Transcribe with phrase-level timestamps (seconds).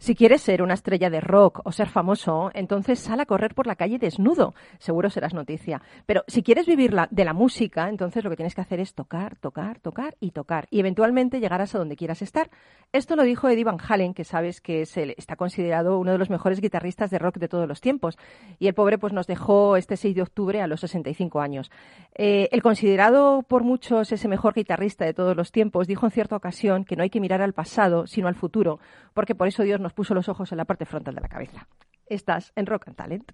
[0.00, 3.66] Si quieres ser una estrella de rock o ser famoso, entonces sal a correr por
[3.66, 4.54] la calle desnudo.
[4.78, 5.82] Seguro serás noticia.
[6.06, 9.36] Pero si quieres vivir de la música, entonces lo que tienes que hacer es tocar,
[9.36, 10.68] tocar, tocar y tocar.
[10.70, 12.48] Y eventualmente llegarás a donde quieras estar.
[12.92, 14.84] Esto lo dijo Eddie Van Halen, que sabes que
[15.18, 18.16] está considerado uno de los mejores guitarristas de rock de todos los tiempos.
[18.58, 21.70] Y el pobre pues nos dejó este 6 de octubre a los 65 años.
[22.14, 26.36] Eh, el considerado por muchos ese mejor guitarrista de todos los tiempos dijo en cierta
[26.36, 28.80] ocasión que no hay que mirar al pasado, sino al futuro,
[29.12, 31.66] porque por eso Dios nos puso los ojos en la parte frontal de la cabeza.
[32.06, 33.32] Estás en Rock and Talent.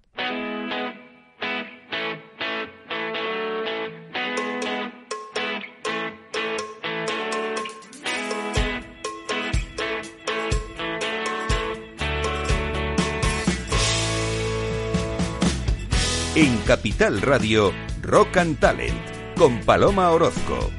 [16.35, 17.71] En Capital Radio,
[18.03, 18.93] Rock and Talent,
[19.35, 20.69] con Paloma Orozco.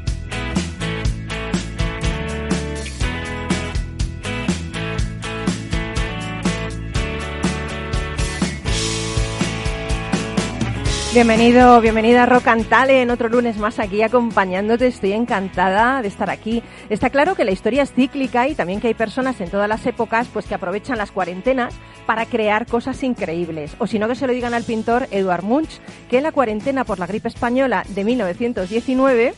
[11.15, 14.87] Bienvenido, bienvenida a Rock and en otro lunes más aquí acompañándote.
[14.87, 16.63] Estoy encantada de estar aquí.
[16.91, 19.87] Está claro que la historia es cíclica y también que hay personas en todas las
[19.87, 23.75] épocas pues que aprovechan las cuarentenas para crear cosas increíbles.
[23.79, 26.85] O si no que se lo digan al pintor Eduard Munch, que en la cuarentena
[26.85, 29.35] por la gripe española de 1919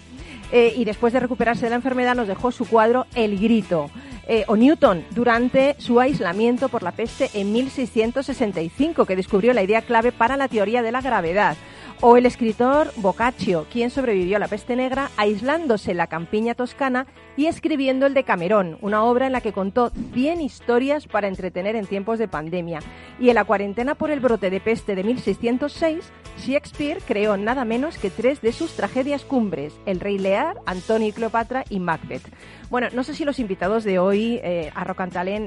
[0.51, 3.91] eh, y después de recuperarse de la enfermedad nos dejó su cuadro El Grito.
[4.33, 9.83] Eh, o Newton durante su aislamiento por la peste en 1665, que descubrió la idea
[9.83, 11.57] clave para la teoría de la gravedad.
[12.01, 17.09] O el escritor Boccaccio, quien sobrevivió a la peste negra aislándose en la campiña toscana
[17.37, 21.75] y escribiendo el de Camerón, una obra en la que contó 100 historias para entretener
[21.75, 22.79] en tiempos de pandemia.
[23.19, 27.99] Y en la cuarentena por el brote de peste de 1606, Shakespeare creó nada menos
[27.99, 32.23] que tres de sus tragedias cumbres, El Rey Lear, Antonio y Cleopatra y Macbeth.
[32.71, 35.01] Bueno, no sé si los invitados de hoy eh, a Rock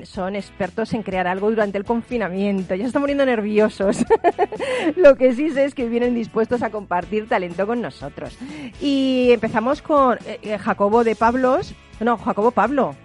[0.04, 2.76] son expertos en crear algo durante el confinamiento.
[2.76, 4.06] Ya están poniendo nerviosos.
[4.96, 8.38] Lo que sí sé es que vienen dispuestos a compartir talento con nosotros.
[8.82, 11.74] Y empezamos con eh, eh, Jacobo de Pablos.
[12.00, 12.96] No, Jacobo Pablo.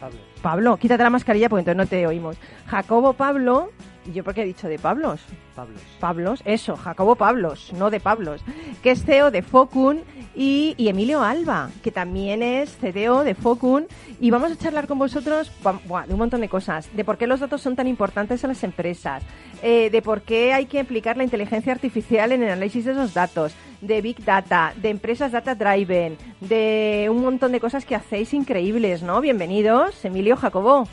[0.00, 0.18] Pablo.
[0.42, 2.36] Pablo, quítate la mascarilla porque entonces no te oímos.
[2.66, 5.20] Jacobo Pablo ¿Y yo por qué he dicho de Pablos?
[5.54, 5.82] Pablos.
[6.00, 8.42] Pablos, eso, Jacobo Pablos, no de Pablos,
[8.82, 10.02] que es CEO de Focun
[10.34, 13.86] y, Emilio Alba, que también es CDO de Focun.
[14.20, 17.40] Y vamos a charlar con vosotros de un montón de cosas, de por qué los
[17.40, 19.22] datos son tan importantes en las empresas,
[19.62, 23.14] eh, de por qué hay que implicar la inteligencia artificial en el análisis de esos
[23.14, 28.34] datos, de Big Data, de empresas Data Driven, de un montón de cosas que hacéis
[28.34, 29.20] increíbles, ¿no?
[29.20, 30.86] Bienvenidos, Emilio Jacobo.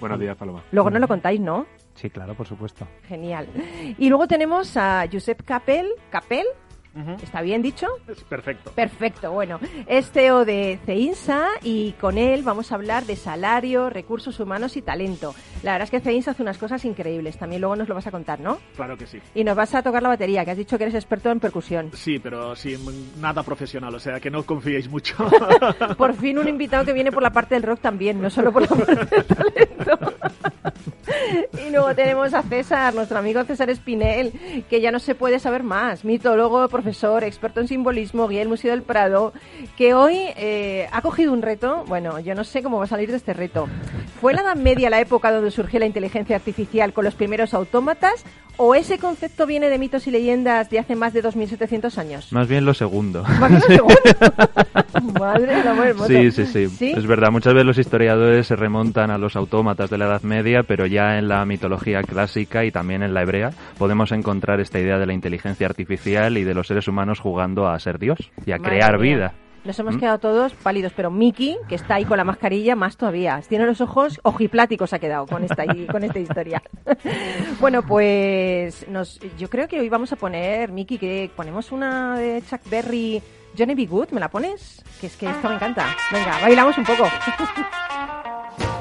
[0.00, 0.62] Buenos días, Paloma.
[0.72, 1.66] Luego no lo contáis, ¿no?
[1.96, 2.86] Sí, claro, por supuesto.
[3.08, 3.48] Genial.
[3.98, 6.46] Y luego tenemos a Josep Capel, Capel,
[7.22, 7.86] ¿Está bien dicho?
[8.28, 8.70] perfecto.
[8.72, 9.60] Perfecto, bueno.
[9.86, 14.82] Es CEO de CEINSA y con él vamos a hablar de salario, recursos humanos y
[14.82, 15.34] talento.
[15.62, 17.36] La verdad es que CEINSA hace unas cosas increíbles.
[17.36, 18.58] También luego nos lo vas a contar, ¿no?
[18.76, 19.20] Claro que sí.
[19.34, 21.90] Y nos vas a tocar la batería, que has dicho que eres experto en percusión.
[21.92, 25.16] Sí, pero sin nada profesional, o sea, que no confiéis mucho.
[25.98, 28.62] por fin un invitado que viene por la parte del rock también, no solo por
[28.62, 29.98] la parte del talento.
[31.66, 34.32] y luego tenemos a César, nuestro amigo César Espinel,
[34.68, 38.70] que ya no se puede saber más, mitólogo, profesor, experto en simbolismo, guía del Museo
[38.70, 39.32] del Prado,
[39.76, 43.10] que hoy eh, ha cogido un reto, bueno, yo no sé cómo va a salir
[43.10, 43.68] de este reto.
[44.20, 48.24] ¿Fue la Edad Media la época donde surgió la inteligencia artificial con los primeros autómatas
[48.58, 52.32] ¿O ese concepto viene de mitos y leyendas de hace más de 2.700 años?
[52.32, 53.22] Más bien lo segundo.
[53.38, 53.96] ¿Más bien lo segundo?
[55.20, 55.62] Madre
[56.06, 59.90] sí, sí, sí, sí, Es verdad, muchas veces los historiadores se remontan a los autómatas
[59.90, 63.52] de la Edad Media, pero ya en la mitología clásica y también en la hebrea
[63.78, 67.78] podemos encontrar esta idea de la inteligencia artificial y de los seres humanos jugando a
[67.78, 69.32] ser Dios y a crear vida.
[69.66, 69.98] Nos hemos ¿Mm?
[69.98, 73.40] quedado todos pálidos, pero Mickey, que está ahí con la mascarilla, más todavía.
[73.48, 76.62] Tiene los ojos ojipláticos, ha quedado con esta, con esta historia.
[77.60, 82.42] bueno, pues nos, yo creo que hoy vamos a poner, Mickey, que ponemos una de
[82.48, 83.20] Chuck Berry,
[83.58, 83.86] Johnny B.
[83.86, 84.84] Good, ¿me la pones?
[85.00, 85.86] Que es que esto me encanta.
[86.12, 87.04] Venga, bailamos un poco.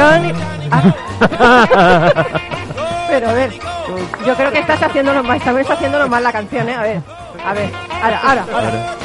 [0.00, 0.32] Johnny.
[3.08, 3.52] Pero a ver,
[4.24, 6.74] yo creo que estás haciéndolo mal, estás haciéndolo mal la canción, ¿eh?
[6.74, 7.02] A ver,
[7.44, 7.70] a ver,
[8.02, 8.96] ahora, ahora, ahora.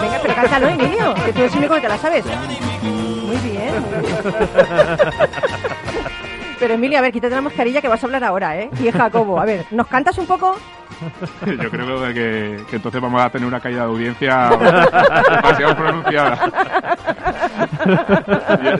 [0.00, 2.24] Venga, pero cántalo, Emilio, que tú eres el único que te la sabes.
[2.82, 3.74] Muy bien.
[6.58, 8.70] Pero Emilio, a ver, quítate la mascarilla que vas a hablar ahora, ¿eh?
[8.80, 10.56] Y Jacobo, a ver, ¿nos cantas un poco?
[11.46, 14.50] Yo creo que, entonces vamos a tener una caída de audiencia
[15.42, 16.50] demasiado pronunciada.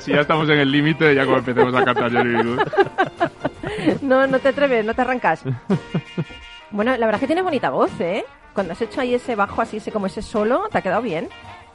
[0.00, 2.56] Si, ya, estamos en el límite, ya como empecemos a cantar Johnny
[4.02, 5.44] No, no te atreves, no te arrancas.
[6.70, 8.24] Bueno, la verdad es que tienes bonita voz, ¿eh?
[8.54, 11.28] Cuando has hecho ahí ese bajo así, ese como ese solo, ¿te ha quedado bien?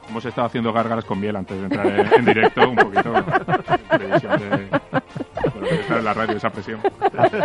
[0.08, 1.86] Hemos estado haciendo gárgaras con miel antes de entrar
[2.16, 3.14] en, directo, un poquito
[5.90, 6.80] en la radio, esa presión.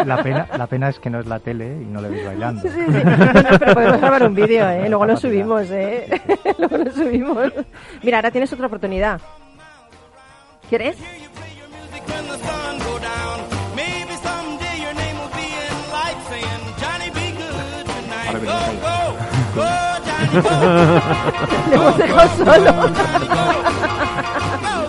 [0.06, 2.62] La, pena, la pena es que no es la tele y no le veis bailando.
[2.62, 3.04] Sí, sí, sí.
[3.04, 4.88] No, pero podemos grabar un vídeo, ¿eh?
[4.90, 6.22] Luego lo subimos, ¿eh?
[6.58, 7.52] Luego lo subimos.
[8.02, 9.22] Mira, ahora tienes otra oportunidad.
[10.70, 10.98] ¿Quieres?
[20.32, 20.34] Le
[21.76, 22.74] hemos dejado solo.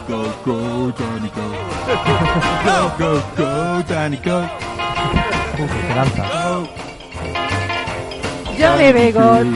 [0.09, 1.47] Go, go, Johnny, go.
[2.65, 4.49] Go, go, go, Johnny, go.
[8.57, 9.47] Johnny Begos.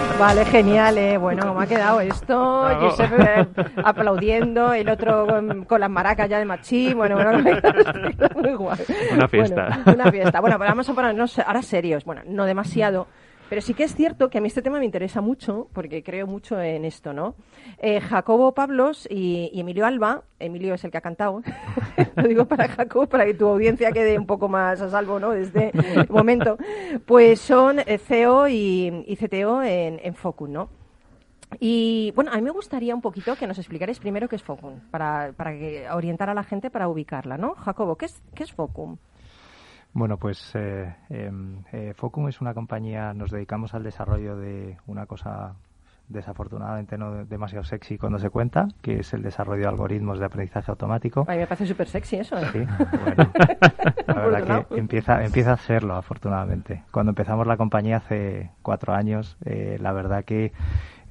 [0.18, 1.18] Vale, genial, eh.
[1.18, 2.68] Bueno, me ha quedado esto.
[2.80, 3.46] Josep eh,
[3.84, 5.26] aplaudiendo, el otro
[5.66, 6.94] con, las maracas ya de machí.
[6.94, 7.38] Bueno, bueno,
[8.34, 8.78] muy guay.
[9.12, 9.80] Una fiesta.
[9.84, 10.40] Bueno, una fiesta.
[10.40, 12.04] Bueno, pero vamos a ponernos ahora serios.
[12.04, 13.08] Bueno, no demasiado.
[13.48, 16.26] Pero sí que es cierto que a mí este tema me interesa mucho, porque creo
[16.26, 17.36] mucho en esto, ¿no?
[17.78, 21.42] Eh, Jacobo Pablos y, Emilio Alba, Emilio es el que ha cantado,
[22.16, 25.30] lo digo para Jacobo, para que tu audiencia quede un poco más a salvo, ¿no?
[25.30, 26.58] Desde este momento,
[27.06, 30.16] pues son eh, CEO y, CTO en, en
[30.48, 30.68] ¿no?
[31.60, 34.80] Y bueno, a mí me gustaría un poquito que nos explicarais primero qué es Focum,
[34.90, 35.52] para, para
[35.94, 37.54] orientar a la gente para ubicarla, ¿no?
[37.54, 38.96] Jacobo, ¿qué es, qué es Focum?
[39.96, 45.06] Bueno, pues eh, em, eh, Focum es una compañía, nos dedicamos al desarrollo de una
[45.06, 45.54] cosa
[46.08, 50.70] desafortunadamente no demasiado sexy cuando se cuenta, que es el desarrollo de algoritmos de aprendizaje
[50.70, 51.24] automático.
[51.26, 52.36] A mí me parece súper sexy eso.
[52.36, 52.44] ¿eh?
[52.52, 52.58] Sí,
[53.04, 53.32] bueno,
[54.06, 56.84] la verdad que empieza, empieza a serlo, afortunadamente.
[56.90, 60.52] Cuando empezamos la compañía hace cuatro años, eh, la verdad que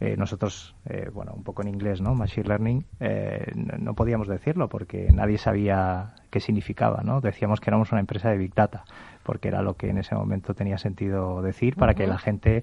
[0.01, 2.15] eh, nosotros, eh, bueno, un poco en inglés, ¿no?
[2.15, 7.21] Machine Learning, eh, no, podíamos decirlo porque nadie sabía qué significaba, ¿no?
[7.21, 8.83] Decíamos que éramos una empresa de Big Data
[9.23, 12.61] porque era lo que en ese momento tenía sentido decir para que la gente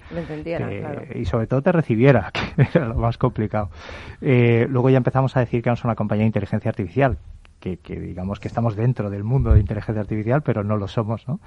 [1.15, 3.71] y sobre todo te recibiera, que era lo más complicado.
[4.21, 7.17] luego ya empezamos a decir que éramos una compañía de inteligencia artificial,
[7.59, 11.39] que, digamos que estamos dentro del mundo de inteligencia artificial, pero no lo somos, ¿no?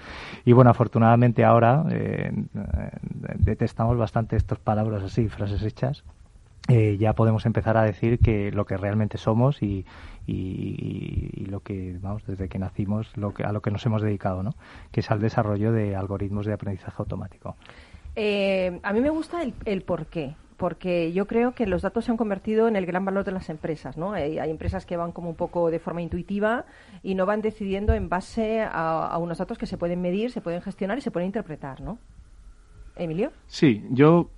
[0.44, 2.32] Y bueno, afortunadamente ahora eh,
[3.38, 6.02] detestamos bastante estas palabras así, frases hechas.
[6.68, 9.86] Eh, ya podemos empezar a decir que lo que realmente somos y,
[10.26, 14.42] y, lo que, vamos, desde que nacimos, lo que, a lo que nos hemos dedicado,
[14.42, 14.54] ¿no?
[14.90, 17.56] Que es al desarrollo de algoritmos de aprendizaje automático.
[18.14, 22.04] Eh, a mí me gusta el, el por qué porque yo creo que los datos
[22.04, 24.12] se han convertido en el gran valor de las empresas, ¿no?
[24.12, 26.64] Hay, empresas que van como un poco de forma intuitiva
[27.02, 30.62] y no van decidiendo en base a, unos datos que se pueden medir, se pueden
[30.62, 31.98] gestionar y se pueden interpretar, ¿no?
[32.96, 33.32] Emilio.
[33.46, 34.30] Sí, yo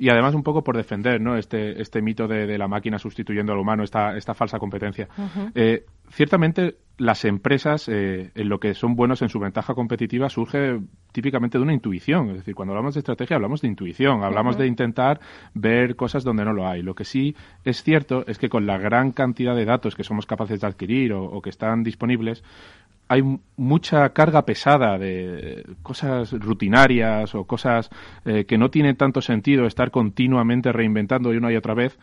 [0.00, 1.36] y además un poco por defender ¿no?
[1.36, 5.08] este, este mito de, la máquina sustituyendo al humano, esta, esta falsa competencia.
[5.54, 10.80] Eh, ciertamente las empresas, eh, en lo que son buenos en su ventaja competitiva, surge
[11.12, 12.30] típicamente de una intuición.
[12.30, 15.20] Es decir, cuando hablamos de estrategia hablamos de intuición, hablamos de intentar
[15.52, 16.82] ver cosas donde no lo hay.
[16.82, 20.24] Lo que sí es cierto es que con la gran cantidad de datos que somos
[20.24, 22.42] capaces de adquirir o que están disponibles,
[23.10, 23.24] hay
[23.56, 27.90] mucha carga pesada de cosas rutinarias o cosas
[28.24, 31.98] eh, que no tienen tanto sentido estar continuamente reinventando una y otra vez,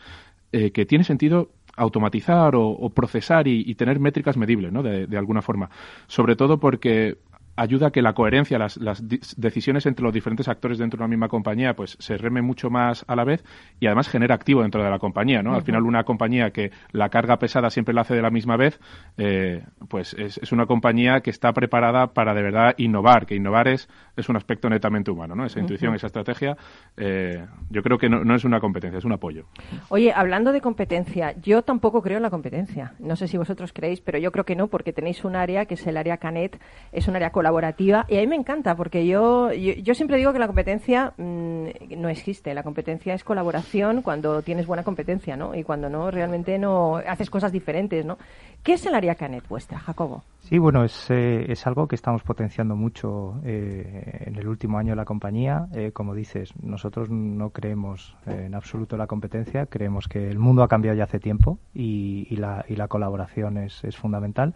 [0.52, 4.82] eh, que tiene sentido automatizar o, procesar y, tener métricas medibles, ¿no?
[4.82, 5.70] De, de, alguna forma.
[6.08, 7.16] Sobre todo porque
[7.58, 9.02] ayuda a que la coherencia, las, las,
[9.36, 13.04] decisiones entre los diferentes actores dentro de una misma compañía, pues se reme mucho más
[13.08, 13.44] a la vez
[13.80, 15.54] y además genera activo dentro de la compañía, ¿no?
[15.54, 18.78] Al final una compañía que la carga pesada siempre la hace de la misma vez,
[19.16, 23.66] eh, pues es, es, una compañía que está preparada para de verdad innovar, que innovar
[23.66, 25.44] es, es un aspecto netamente humano, ¿no?
[25.44, 26.56] Esa intuición, esa estrategia,
[26.96, 29.46] eh, yo creo que no, no es una competencia, es un apoyo.
[29.88, 32.94] Oye, hablando de competencia, yo tampoco creo en la competencia.
[33.00, 35.74] No sé si vosotros creéis, pero yo creo que no, porque tenéis un área que
[35.74, 36.60] es el área Canet,
[36.92, 38.04] es un área colaborativa colaborativa.
[38.08, 42.08] Y a mí me encanta, porque yo, yo, siempre digo que la competencia mm, no
[42.08, 42.52] existe.
[42.54, 45.54] La competencia es colaboración cuando tienes buena competencia, ¿no?
[45.54, 48.18] Y cuando no, realmente no haces cosas diferentes, ¿no?
[48.62, 50.24] ¿Qué es el área Canet vuestra, Jacobo?
[50.40, 54.92] Sí, bueno, es, eh, es algo que estamos potenciando mucho eh, en el último año
[54.92, 55.68] de la compañía.
[55.74, 60.68] Eh, como dices, nosotros no creemos en absoluto la competencia, creemos que el mundo ha
[60.68, 64.54] cambiado ya hace tiempo y, la, y la, colaboración es, es fundamental.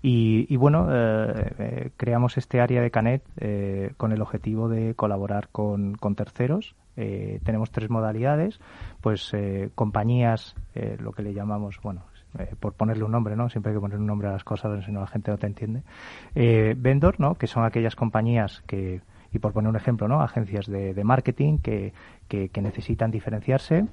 [0.00, 0.86] Y bueno,
[1.96, 3.22] creamos este área de Canet
[3.96, 8.60] con el objetivo de colaborar con, terceros tenemos tres modalidades,
[9.00, 9.32] pues
[9.74, 10.54] compañías,
[10.98, 12.02] lo que le llamamos, bueno,
[12.38, 13.48] eh, por ponerle un nombre, ¿no?
[13.48, 15.46] Siempre hay que poner un nombre a las cosas, si no la gente no te
[15.46, 15.82] entiende.
[16.34, 17.36] Eh, vendor, ¿no?
[17.36, 20.20] Que son aquellas compañías que, y por poner un ejemplo, ¿no?
[20.20, 21.92] Agencias de, marketing que,
[22.28, 23.86] que, necesitan diferenciarse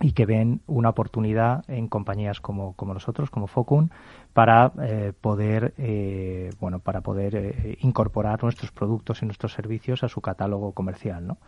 [0.00, 3.90] y que ven una oportunidad en compañías como, como nosotros, como Focun,
[4.34, 10.20] para eh, poder, eh, bueno, para poder incorporar nuestros productos y nuestros servicios a su
[10.20, 11.38] catálogo comercial, ¿no?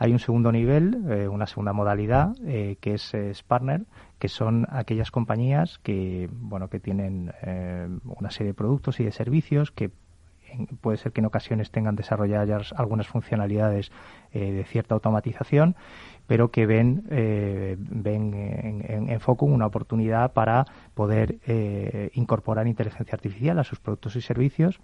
[0.00, 3.82] Hay un segundo nivel, eh, una segunda modalidad, eh, que es, Spartner,
[4.20, 9.10] que son aquellas compañías que, bueno, que tienen eh, una serie de productos y de
[9.10, 9.90] servicios que
[10.80, 13.92] puede ser que en ocasiones tengan desarrolladas algunas funcionalidades
[14.32, 15.76] de cierta automatización,
[16.28, 21.38] pero que ven, ven en, en, Focus una oportunidad para poder
[22.14, 24.78] incorporar inteligencia artificial a sus productos y servicios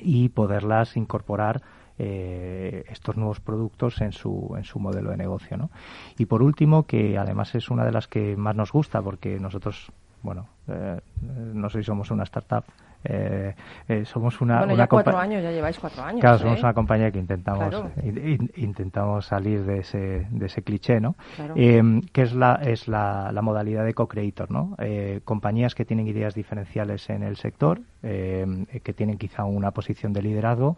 [0.00, 1.62] y poderlas incorporar
[2.00, 5.56] eh, estos nuevos productos en su, en su modelo de negocio.
[5.56, 5.70] ¿no?
[6.16, 9.90] Y por último, que además es una de las que más nos gusta, porque nosotros,
[10.22, 11.00] bueno, eh,
[11.54, 12.62] no sé si somos una startup,
[13.04, 13.54] eh,
[13.88, 14.58] eh, somos una.
[14.58, 16.20] Bueno, ya cuatro años, ya lleváis cuatro años.
[16.20, 17.74] Claro, somos una compañía que intentamos
[18.56, 21.14] intentamos salir de ese, de ese cliché, ¿no?
[21.54, 24.76] que es la es la, la modalidad de co-creator, ¿no?
[25.24, 30.76] compañías que tienen ideas diferenciales en el sector, que tienen quizá una posición de liderazgo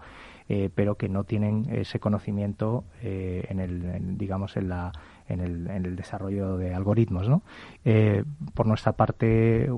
[0.52, 4.90] eh, pero que no tienen ese conocimiento eh, en el, digamos, en la
[5.32, 7.28] en el, desarrollo de algoritmos.
[7.84, 9.68] Eh, por nuestra parte,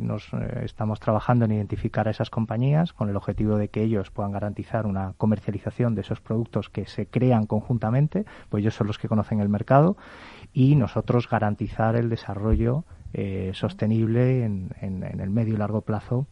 [0.00, 0.30] nos
[0.62, 4.86] estamos trabajando en identificar a esas compañías con el objetivo de que ellos puedan garantizar
[4.86, 9.40] una comercialización de esos productos que se crean conjuntamente, pues ellos son los que conocen
[9.40, 9.96] el mercado,
[10.52, 12.84] y nosotros garantizar el desarrollo
[13.52, 16.26] sostenible en, en, el medio y largo plazo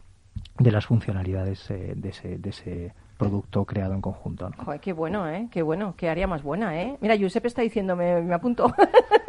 [0.59, 4.49] de las funcionalidades de, ese, de ese producto creado en conjunto.
[4.57, 5.47] Joder, qué bueno, ¿eh?
[5.51, 6.97] Qué bueno, qué área más buena, ¿eh?
[7.01, 8.73] Mira, Giuseppe está diciendo, me, me apunto.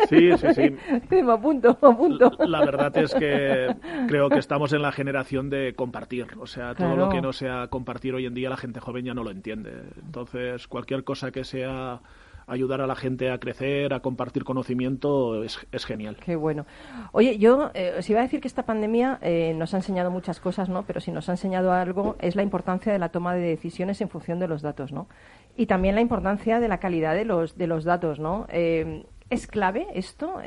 [0.08, 0.76] Sí, sí, sí.
[1.22, 2.30] me apunto, me apunto.
[2.46, 3.74] La, verdad es que
[4.06, 6.26] creo que estamos en la generación de compartir.
[6.40, 9.14] O sea, todo lo que no sea compartir hoy en día la gente joven ya
[9.14, 9.72] no lo entiende.
[10.02, 12.00] Entonces, cualquier cosa que sea
[12.48, 16.16] ayudar a la gente a crecer, a compartir conocimiento, es, genial.
[16.24, 16.66] Qué bueno.
[17.12, 20.40] Oye, yo eh, os iba a decir que esta pandemia eh, nos ha enseñado muchas
[20.40, 20.84] cosas, ¿no?
[20.84, 24.08] Pero si nos ha enseñado algo es la importancia de la toma de decisiones en
[24.08, 25.08] función de los datos, ¿no?
[25.56, 28.46] Y también la importancia de la calidad de los, de los datos, ¿no?
[28.50, 30.40] Eh, ¿Es clave esto?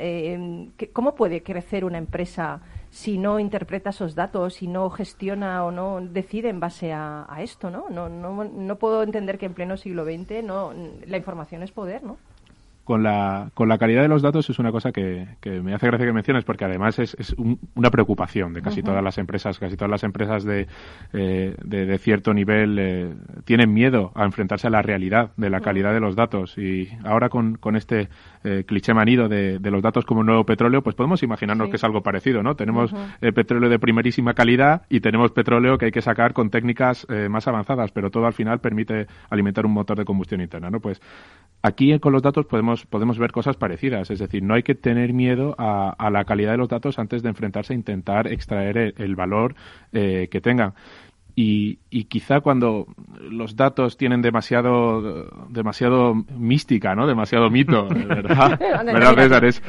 [0.92, 6.02] ¿Cómo puede crecer una empresa si no interpreta esos datos, si no gestiona o no
[6.02, 7.90] decide en base a, esto, ¿no?
[7.90, 8.44] No, ¿no?
[8.44, 10.74] no puedo entender que en pleno siglo XX no,
[11.08, 12.18] la información es poder, ¿no?
[12.92, 15.88] Con la, con la calidad de los datos es una cosa que, que me hace
[15.88, 17.34] gracia que menciones porque además es, es
[17.74, 19.58] una preocupación de casi todas las empresas.
[19.60, 20.68] Casi todas las empresas de,
[21.14, 23.14] eh, de, cierto nivel eh,
[23.46, 26.58] tienen miedo a enfrentarse a la realidad de la calidad de los datos.
[26.58, 28.10] Y ahora con, con este
[28.44, 31.78] eh, cliché manido de, de, los datos como un nuevo petróleo, pues podemos imaginarnos que
[31.78, 32.56] es algo parecido, ¿no?
[32.58, 37.48] Tenemos petróleo de primerísima calidad y tenemos petróleo que hay que sacar con técnicas más
[37.48, 40.82] avanzadas, pero todo al final permite alimentar un motor de combustión interna, ¿no?
[40.82, 41.00] Pues
[41.62, 44.10] aquí con los datos podemos podemos, ver cosas parecidas.
[44.12, 47.30] Es decir, no hay que tener miedo a, la calidad de los datos antes de
[47.30, 49.56] enfrentarse a intentar extraer el, valor
[49.92, 50.74] eh, que tengan.
[51.34, 51.78] Y,
[52.10, 52.88] quizá cuando
[53.30, 57.08] los datos tienen demasiado demasiado mística, ¿no?
[57.08, 58.60] Demasiado mito, ¿verdad?
[58.86, 59.62] ¿verdad Es,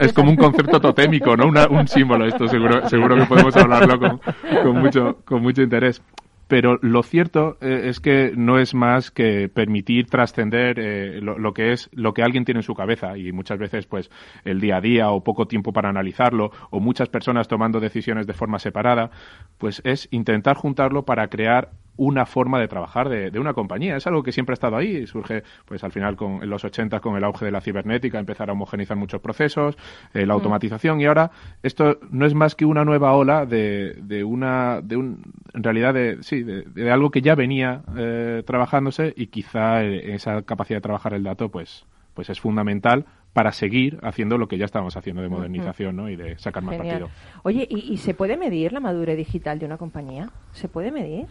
[0.00, 1.52] es, como un concepto totémico, ¿no?
[1.70, 2.26] un símbolo.
[2.26, 4.20] Esto seguro seguro que podemos hablarlo con,
[4.62, 6.02] con mucho con mucho interés
[6.48, 11.72] pero lo cierto eh, es que no es más que permitir trascender eh, lo, que
[11.72, 13.16] es lo que alguien tiene en su cabeza.
[13.16, 14.10] Y muchas veces pues
[14.44, 18.34] el día a día o poco tiempo para analizarlo o muchas personas tomando decisiones de
[18.34, 19.10] forma separada
[19.58, 23.96] pues es intentar juntarlo para crear una forma de trabajar de, una compañía.
[23.96, 25.06] Es algo que siempre ha estado ahí.
[25.06, 28.50] Surge, pues al final, con, en los 80 con el auge de la cibernética, empezar
[28.50, 29.76] a homogenizar muchos procesos,
[30.12, 30.36] eh, la mm.
[30.36, 31.30] automatización, y ahora
[31.62, 35.22] esto no es más que una nueva ola de, de una, de un,
[35.52, 40.42] en realidad, de, sí, de, algo que ya venía eh, trabajándose y quizá eh, esa
[40.42, 44.64] capacidad de trabajar el dato, pues, pues es fundamental para seguir haciendo lo que ya
[44.64, 46.08] estábamos haciendo de modernización ¿no?
[46.08, 47.08] y de sacar más partido.
[47.42, 50.30] Oye, ¿y, ¿y se puede medir la madurez digital de una compañía?
[50.52, 51.26] ¿Se puede medir?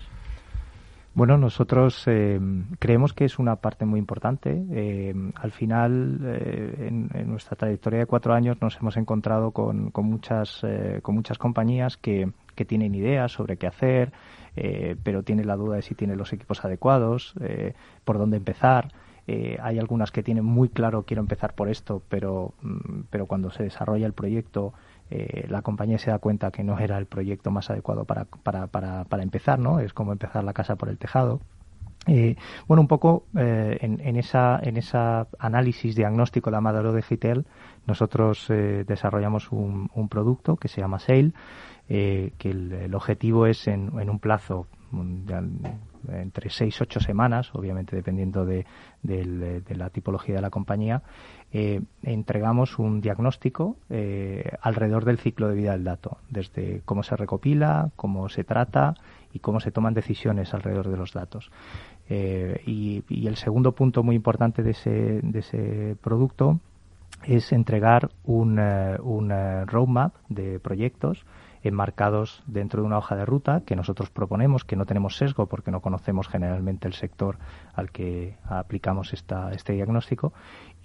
[1.16, 2.40] Bueno, nosotros eh,
[2.80, 4.66] creemos que es una parte muy importante.
[4.72, 10.06] Eh, al final, eh, en, nuestra trayectoria de cuatro años, nos hemos encontrado con, con
[10.06, 10.66] muchas,
[11.04, 14.12] con muchas compañías que, que, tienen ideas sobre qué hacer,
[15.04, 17.36] pero tienen la duda de si tienen los equipos adecuados,
[18.04, 18.90] por dónde empezar.
[19.28, 23.64] hay algunas que tienen muy claro quiero empezar por esto, pero, mm, pero cuando se
[23.64, 24.74] desarrolla el proyecto
[25.16, 28.66] eh, la compañía se da cuenta que no era el proyecto más adecuado para, para,
[28.66, 29.80] para, para empezar, ¿no?
[29.80, 31.40] Es como empezar la casa por el tejado.
[32.08, 32.36] Eh,
[32.68, 37.46] bueno, un poco eh, en, en, esa, en esa análisis diagnóstico de Amadero Digital,
[37.86, 41.32] nosotros desarrollamos un, un, producto que se llama Sale,
[41.88, 44.68] que el, objetivo es en, en un plazo
[46.10, 48.66] entre seis ocho semanas, obviamente dependiendo de,
[49.04, 51.02] la tipología de la compañía,
[51.52, 57.16] eh, entregamos un diagnóstico eh, alrededor del ciclo de vida del dato, desde cómo se
[57.16, 58.96] recopila, cómo se trata
[59.34, 61.52] y cómo se toman decisiones alrededor de los datos.
[62.10, 66.60] Eh, y, el segundo punto muy importante de ese, de ese producto
[67.26, 69.30] es entregar un, un
[69.68, 71.26] roadmap de proyectos
[71.64, 75.72] enmarcados dentro de una hoja de ruta que nosotros proponemos, que no tenemos sesgo porque
[75.72, 77.38] no conocemos generalmente el sector
[77.74, 80.34] al que aplicamos esta, este diagnóstico.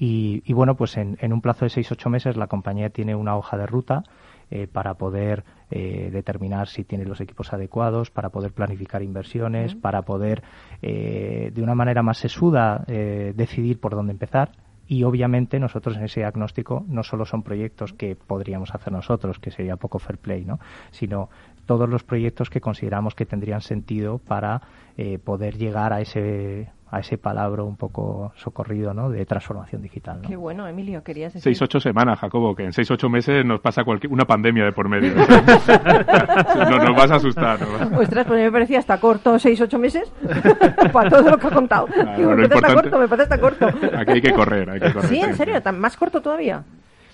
[0.01, 3.59] Y, bueno, pues en, un plazo de seis ocho meses la compañía tiene una hoja
[3.59, 4.05] de ruta
[4.49, 10.03] eh, para poder eh, determinar si tiene los equipos adecuados, para poder planificar inversiones, para
[10.03, 10.45] poder
[10.83, 14.53] eh, de una manera más sesuda decidir por dónde empezar
[14.89, 19.51] y obviamente nosotros en ese diagnóstico no solo son proyectos que podríamos hacer nosotros, que
[19.51, 20.59] sería poco fair play, ¿no?
[20.91, 21.29] sino
[21.67, 24.63] todos los proyectos que consideramos que tendrían sentido para
[24.97, 29.11] eh, poder llegar a ese a ese palabra un poco socorrido ¿no?
[29.11, 30.21] de transformación digital.
[30.27, 31.43] Qué bueno, Emilio, querías decir.
[31.43, 34.73] Seis, ocho semanas, Jacobo, que en seis, ocho meses nos pasa cualquier, una pandemia de
[34.73, 35.15] por medio.
[35.17, 35.27] nos,
[35.67, 37.59] nos, vas a asustar.
[37.61, 37.99] ¿no?
[37.99, 40.11] Ostras, pues me parecía hasta corto, seis, ocho meses,
[40.93, 41.87] para todo lo que ha contado.
[41.89, 43.67] me parece corto, me parece corto.
[43.67, 45.09] Aquí hay que correr, hay que correr.
[45.09, 46.65] Sí, en serio, ¿más corto todavía?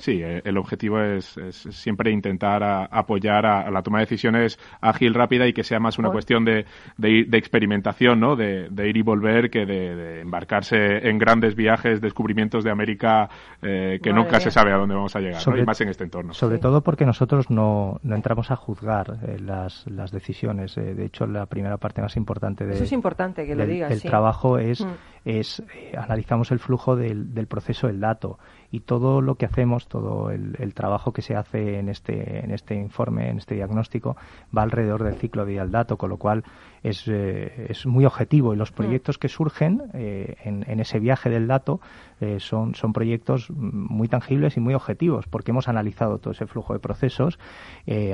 [0.05, 1.35] Sí, eh, el objetivo es,
[1.71, 6.11] siempre intentar apoyar a, la toma de decisiones ágil, rápida y que sea más una
[6.11, 6.67] cuestión de,
[6.99, 8.37] de, experimentación, ¿no?
[8.37, 13.31] De, ir y volver que de, embarcarse en grandes viajes, descubrimientos de América
[13.63, 16.35] eh, que nunca se sabe a dónde vamos a llegar, y más en este entorno.
[16.35, 20.75] Sobre todo porque nosotros no, no entramos a juzgar eh, las, las, decisiones.
[20.75, 24.03] de hecho, la primera parte más importante de, Eso es importante que lo del, digas,
[24.03, 24.93] trabajo es, mm.
[25.25, 25.63] es
[25.97, 28.39] analizamos el flujo del, del proceso del dato
[28.75, 32.75] y todo lo que hacemos, todo el, trabajo que se hace en este, en este
[32.75, 34.17] informe, en este diagnóstico,
[34.57, 36.43] va alrededor del ciclo de vida del dato, con lo cual
[36.83, 38.75] es, eh, es muy objetivo y los mm.
[38.75, 41.81] proyectos que surgen eh, en, en, ese viaje del dato
[42.21, 46.73] eh, son, son proyectos muy tangibles y muy objetivos porque hemos analizado todo ese flujo
[46.73, 47.39] de procesos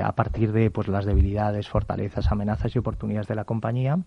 [0.03, 3.97] a partir de pues, las debilidades, fortalezas, amenazas y oportunidades de la compañía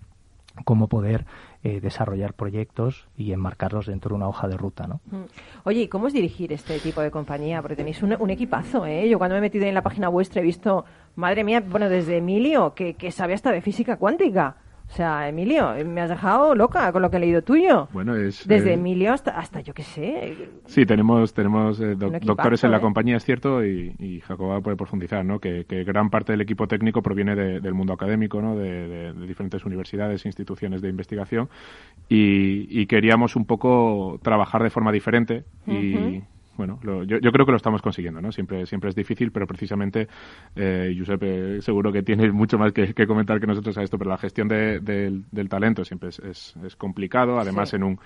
[0.64, 1.27] cómo poder
[1.62, 5.01] eh, desarrollar proyectos y enmarcarlos dentro de una hoja de ruta, ¿no?
[5.07, 5.25] Mm.
[5.64, 7.61] Oye, ¿y cómo es dirigir este tipo de compañía?
[7.61, 9.09] Porque tenéis un, un, equipazo, ¿eh?
[9.09, 10.85] Yo cuando me he metido en la página vuestra he visto,
[11.17, 14.57] madre mía, bueno, desde Emilio, que, que sabe hasta de física cuántica.
[14.88, 17.88] O sea, Emilio, me has dejado loca con lo que he leído tuyo.
[17.92, 18.47] Bueno, es...
[18.47, 20.37] Desde eh, Emilio hasta, hasta, yo qué sé.
[20.66, 22.81] Sí, tenemos, tenemos eh, doctores en la ¿eh?
[22.81, 25.40] compañía, es cierto, y, y Jacoba puede profundizar, ¿no?
[25.40, 28.57] Que, gran parte del equipo técnico proviene del mundo académico, ¿no?
[28.57, 31.49] De, diferentes universidades instituciones de investigación.
[32.09, 36.23] Y, queríamos un poco trabajar de forma diferente y
[36.57, 38.31] bueno, yo, yo, creo que lo estamos consiguiendo, ¿no?
[38.33, 40.09] Siempre, siempre es difícil, pero precisamente,
[40.55, 44.19] eh, Giuseppe, seguro que tiene mucho más que, comentar que nosotros a esto, pero la
[44.19, 47.99] gestión de, del talento siempre es, es, complicado, además en un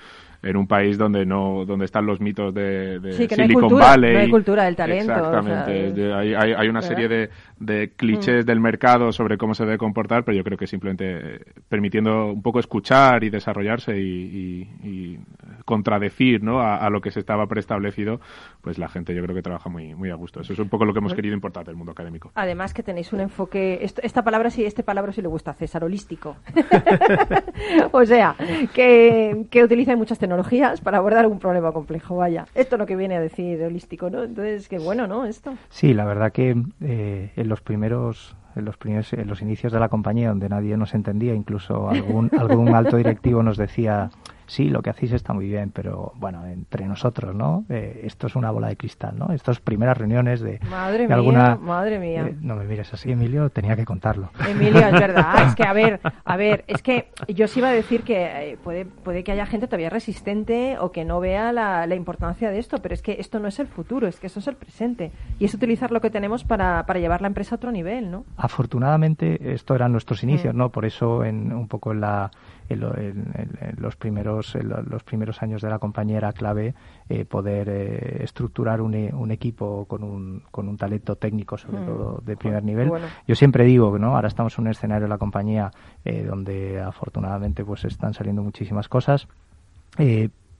[0.42, 4.12] en un país donde no donde están los mitos de, de Silicon Valley.
[4.12, 5.12] No hay cultura del talento.
[5.12, 6.12] Exactamente.
[6.14, 8.46] hay, hay, una serie de, de clichés mm.
[8.46, 12.42] del mercado sobre cómo se debe comportar, pero yo creo que simplemente eh, permitiendo un
[12.42, 15.18] poco escuchar y desarrollarse y, y,
[15.68, 16.62] contradecir ¿no?
[16.62, 18.20] a, lo que se estaba preestablecido,
[18.62, 20.40] pues la gente yo creo que trabaja muy, muy a gusto.
[20.40, 22.32] Eso es un poco lo que hemos querido importar del mundo académico.
[22.36, 25.84] Además que tenéis un enfoque, esta palabra sí, este palabra sí le gusta a César,
[25.84, 26.36] holístico.
[27.92, 28.34] o sea,
[28.72, 32.46] que, que utiliza muchas tecnologías para abordar un problema complejo, vaya.
[32.54, 34.24] Esto es lo que viene a decir holístico, ¿no?
[34.24, 35.26] Entonces, qué bueno, ¿no?
[35.26, 35.52] Esto.
[35.68, 39.80] Sí, la verdad que eh, en los primeros en los primeros en los inicios de
[39.80, 44.10] la compañía donde nadie nos entendía incluso algún algún alto directivo nos decía
[44.48, 47.64] sí, lo que hacéis está muy bien, pero bueno, entre nosotros, ¿no?
[47.68, 49.32] Eh, esto es una bola de cristal, ¿no?
[49.32, 51.56] Estas primeras reuniones de, madre mía, alguna...
[51.56, 52.26] Madre mía.
[52.26, 54.30] Eh, no me mires así, Emilio, tenía que contarlo.
[54.48, 57.72] Emilio, es verdad, es que a ver, a ver, es que yo sí iba a
[57.72, 61.86] decir que eh, puede, puede que haya gente todavía resistente o que no vea la,
[61.86, 64.40] la, importancia de esto, pero es que esto no es el futuro, es que eso
[64.40, 67.56] es el presente y es utilizar lo que tenemos para, para llevar la empresa a
[67.56, 68.24] otro nivel, ¿no?
[68.36, 70.58] Afortunadamente, esto eran nuestros inicios, mm.
[70.58, 70.70] ¿no?
[70.70, 72.30] Por eso en un poco en la
[72.68, 73.32] en,
[73.76, 76.74] los primeros los primeros años de la compañía era clave
[77.08, 81.86] eh, poder eh, estructurar un, un, equipo con un, con un talento técnico, sobre mm.
[81.86, 82.90] todo de primer nivel.
[83.26, 85.70] Yo siempre digo que no, ahora estamos en un escenario de la compañía
[86.04, 89.28] donde afortunadamente pues están saliendo muchísimas cosas.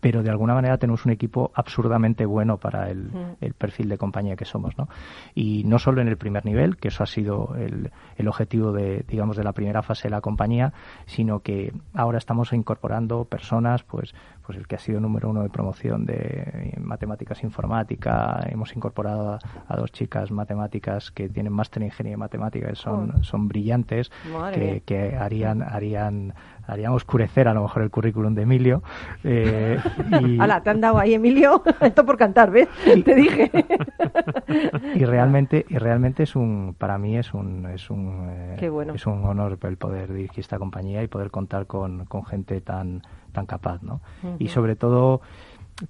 [0.01, 4.37] Pero de alguna manera tenemos un equipo absurdamente bueno para el, el, perfil de compañía
[4.37, 4.89] que somos, ¿no?
[5.35, 9.05] Y no solo en el primer nivel, que eso ha sido el, el, objetivo de,
[9.09, 10.73] digamos, de la primera fase de la compañía,
[11.07, 14.15] sino que ahora estamos incorporando personas, pues,
[14.49, 19.77] pues el que ha sido número uno de promoción de matemáticas informática, hemos incorporado a,
[19.77, 24.11] dos chicas matemáticas que tienen máster en ingeniería matemática, que son, son brillantes,
[24.55, 26.33] que, que harían, harían
[26.69, 28.83] harían oscurecer a lo mejor el currículum de Emilio.
[29.25, 29.79] Eh,
[30.21, 30.39] y...
[30.63, 32.69] te han dado ahí, Emilio, esto por cantar, ¿ves?
[32.85, 33.51] Te dije.
[34.95, 39.25] y realmente, y realmente es un, para mí es un, es un, eh, es un
[39.25, 43.83] honor el poder dirigir esta compañía y poder contar con, con gente tan, tan capaz,
[43.83, 44.01] ¿no?
[44.39, 45.21] Y sobre todo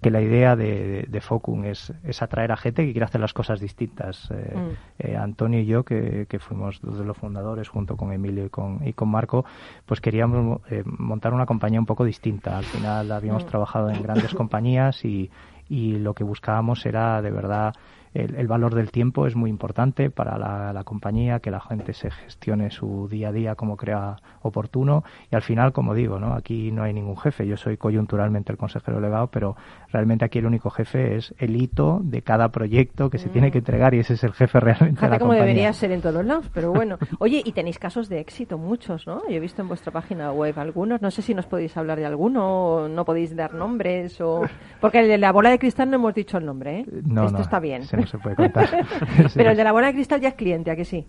[0.03, 3.33] que la idea de, de, Focum es, es, atraer a gente que quiere hacer las
[3.33, 4.31] cosas distintas.
[4.31, 4.69] Eh, mm.
[4.99, 8.51] eh, Antonio y yo, que, que, fuimos dos de los fundadores, junto con Emilio y
[8.51, 9.47] con, y con Marco,
[9.87, 12.59] pues queríamos eh, montar una compañía un poco distinta.
[12.59, 13.49] Al final habíamos mm.
[13.49, 15.31] trabajado en grandes compañías y,
[15.69, 17.75] y lo que buscábamos era de verdad
[18.19, 22.71] el, valor del tiempo es muy importante para la, compañía, que la gente se gestione
[22.71, 26.35] su día a día como crea oportuno y al final, como digo, ¿no?
[26.35, 29.57] aquí no hay ningún jefe, yo soy coyunturalmente el consejero delegado, pero
[29.93, 33.59] realmente aquí el único jefe es el hito de cada proyecto que se tiene que
[33.59, 33.63] mm.
[33.63, 36.51] entregar y ese es el jefe realmente de la como debería ser en todos lados,
[36.53, 36.99] pero bueno.
[37.19, 39.23] Oye, y tenéis casos de éxito, muchos, ¿no?
[39.29, 42.07] Yo he visto en vuestra página web algunos, no sé si nos podéis hablar de
[42.07, 44.43] alguno o no podéis dar nombres o...
[44.81, 46.87] Porque el de la bola de cristal no hemos dicho el nombre, ¿eh?
[47.05, 48.69] No, Esto está bien no se puede contar.
[49.35, 51.07] Pero el de la bola de cristal ya es cliente, ¿a que sí?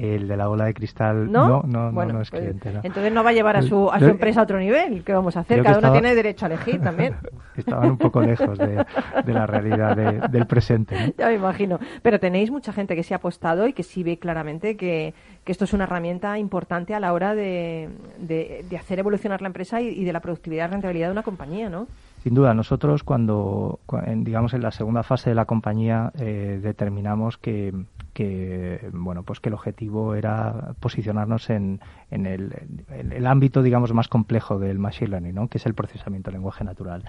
[0.00, 2.72] El de la bola de cristal no, no, no, es pues, cliente.
[2.82, 5.04] Entonces no va a llevar a su, a su empresa a otro nivel.
[5.04, 5.62] ¿Qué vamos a hacer?
[5.62, 7.14] Cada uno tiene derecho a elegir también.
[7.56, 8.84] Estaban un poco lejos de,
[9.26, 9.96] la realidad
[10.28, 11.14] del presente.
[11.18, 11.78] Ya me imagino.
[12.02, 15.12] Pero tenéis mucha gente que se ha apostado y que sí ve claramente que,
[15.44, 19.80] que esto es una herramienta importante a la hora de, de, hacer evolucionar la empresa
[19.80, 21.86] y, y de la productividad y rentabilidad de una compañía, ¿no?
[22.22, 23.80] Sin duda, nosotros cuando,
[24.16, 27.72] digamos, en la segunda fase de la compañía eh, determinamos que,
[28.20, 31.80] que, bueno, pues que el objetivo era posicionarnos en,
[32.10, 32.52] en, el,
[32.90, 35.48] el, ámbito, digamos, más complejo del machine learning, ¿no?
[35.48, 37.04] que es el procesamiento del lenguaje natural.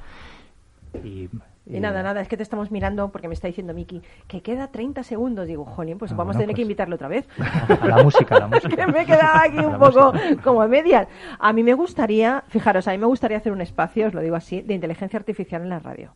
[1.04, 1.28] Y
[1.66, 4.72] y nada, nada, es que te estamos mirando porque me está diciendo Miki que queda
[4.72, 5.48] 30 segundos.
[5.48, 7.28] Digo, jolín, pues ah, vamos a tener que pues invitarlo otra vez.
[7.82, 8.76] A la música, a la música.
[8.76, 11.08] que me he quedado aquí un poco como a medias.
[11.40, 14.36] A mí me gustaría, fijaros, a mí me gustaría hacer un espacio, os lo digo
[14.36, 16.14] así, de inteligencia artificial en la radio.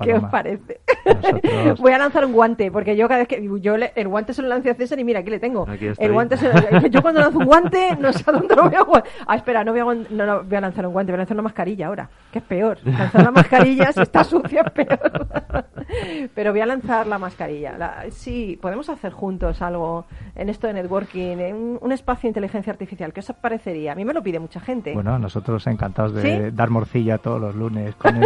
[0.00, 0.80] ¿Qué os parece?
[1.78, 3.48] Voy a lanzar un guante, porque yo cada vez que.
[3.60, 5.66] Yo el guante se lo lancé a César y mira, aquí le tengo.
[5.68, 6.36] el guante
[6.90, 9.72] yo cuando lanzo un guante no sé a dónde lo voy a Ah, espera, no
[9.72, 12.38] voy a, no, voy a lanzar un guante, voy a lanzar una mascarilla ahora, que
[12.38, 12.78] es peor.
[12.84, 15.26] Lanzar la mascarilla, si está sucia, es peor.
[16.34, 18.04] Pero voy a lanzar la mascarilla.
[18.10, 23.12] sí, podemos hacer juntos algo en esto de networking, en un, espacio de inteligencia artificial.
[23.12, 23.92] ¿Qué os parecería?
[23.92, 24.94] A mí me lo pide mucha gente.
[24.94, 28.20] Bueno, nosotros encantados de dar morcilla todos los lunes con,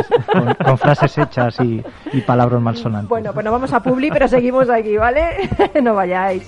[0.65, 1.77] con frases hechas y
[2.13, 3.09] y, palabras malsonantes.
[3.09, 5.51] Bueno, pues nos vamos a Publi, pero seguimos aquí, ¿vale?
[5.83, 6.45] no vayáis.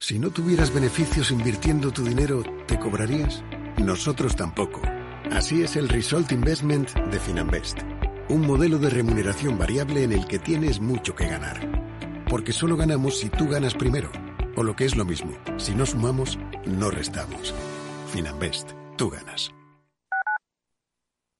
[0.00, 3.44] Si no tuvieras beneficios invirtiendo tu dinero, ¿te cobrarías?
[3.76, 4.80] Nosotros tampoco.
[5.30, 7.80] Así es el Result Investment de Finanbest.
[8.30, 11.88] Un modelo de remuneración variable en el que tienes mucho que ganar
[12.28, 14.10] porque solo ganamos si tú ganas primero.
[14.56, 17.54] O lo que es lo mismo, si no sumamos, no restamos.
[18.12, 19.52] Finanbest, tú ganas.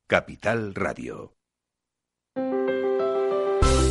[0.07, 1.38] Capital Radio.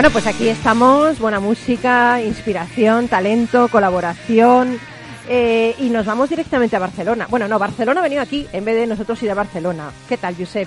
[0.00, 4.78] Bueno, pues aquí estamos, buena música, inspiración, talento, colaboración.
[5.28, 7.26] Eh, y nos vamos directamente a Barcelona.
[7.28, 9.90] Bueno, no, Barcelona ha venido aquí en vez de nosotros ir a Barcelona.
[10.08, 10.66] ¿Qué tal, Josep?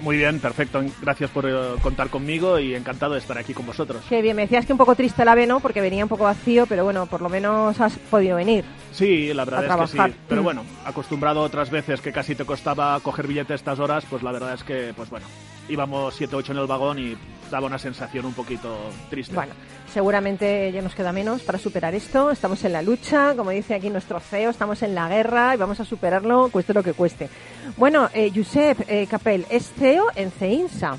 [0.00, 0.82] Muy bien, perfecto.
[1.02, 4.06] Gracias por eh, contar conmigo y encantado de estar aquí con vosotros.
[4.08, 5.60] Qué bien, me decías que un poco triste la ¿no?
[5.60, 8.64] porque venía un poco vacío, pero bueno, por lo menos has podido venir.
[8.90, 10.14] Sí, la verdad es que sí.
[10.26, 10.44] Pero mm.
[10.44, 14.54] bueno, acostumbrado otras veces que casi te costaba coger billete estas horas, pues la verdad
[14.54, 15.26] es que, pues bueno,
[15.68, 17.18] íbamos 7-8 en el vagón y
[17.52, 18.74] daba una sensación un poquito
[19.10, 19.34] triste.
[19.34, 19.52] Bueno,
[19.92, 22.30] seguramente ya nos queda menos para superar esto.
[22.30, 25.78] Estamos en la lucha, como dice aquí nuestro CEO, estamos en la guerra y vamos
[25.78, 27.28] a superarlo, cueste lo que cueste.
[27.76, 30.98] Bueno, eh, Josep eh, Capel es CEO en CEINSA.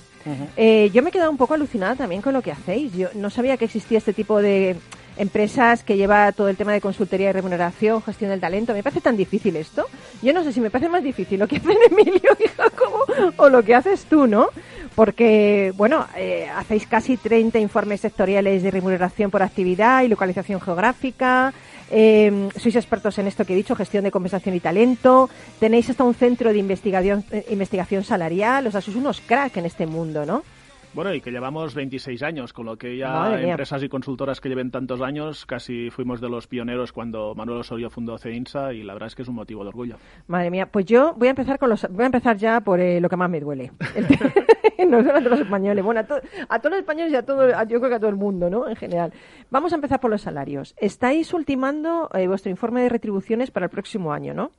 [0.55, 2.93] Eh, yo me he quedado un poco alucinada también con lo que hacéis.
[2.93, 4.77] Yo no sabía que existía este tipo de
[5.17, 8.73] empresas que lleva todo el tema de consultoría y remuneración, gestión del talento.
[8.73, 9.85] Me parece tan difícil esto.
[10.21, 13.05] Yo no sé si me parece más difícil lo que hace Emilio y Jacobo
[13.37, 14.47] o lo que haces tú, ¿no?
[14.95, 21.53] Porque, bueno, eh, hacéis casi 30 informes sectoriales de remuneración por actividad y localización geográfica.
[21.91, 25.29] Eh, sois expertos en esto que he dicho, gestión de compensación y talento.
[25.60, 28.67] Tenéis hasta un centro de investigación, eh, investigación salarial.
[28.67, 30.43] O sea, sois unos crack en este mundo, ¿no?
[30.93, 34.69] Bueno, y que llevamos 26 años, con lo que ya empresas y consultoras que lleven
[34.69, 39.08] tantos años, casi fuimos de los pioneros cuando Manuel Osorio fundó CEINSA y la verdad
[39.08, 39.97] es que es un motivo de orgullo.
[40.27, 43.01] Madre mía, pues yo voy a empezar con los, voy a empezar ya por eh,
[43.01, 43.71] lo que más me duele.
[44.88, 46.23] no son los españoles, bueno, a, todos
[46.71, 48.67] los españoles y a todo, yo creo que a todo el mundo, ¿no?
[48.67, 49.13] En general.
[49.49, 50.75] Vamos a empezar por los salarios.
[50.77, 54.51] Estáis ultimando eh, vuestro informe de retribuciones para el próximo año, ¿no?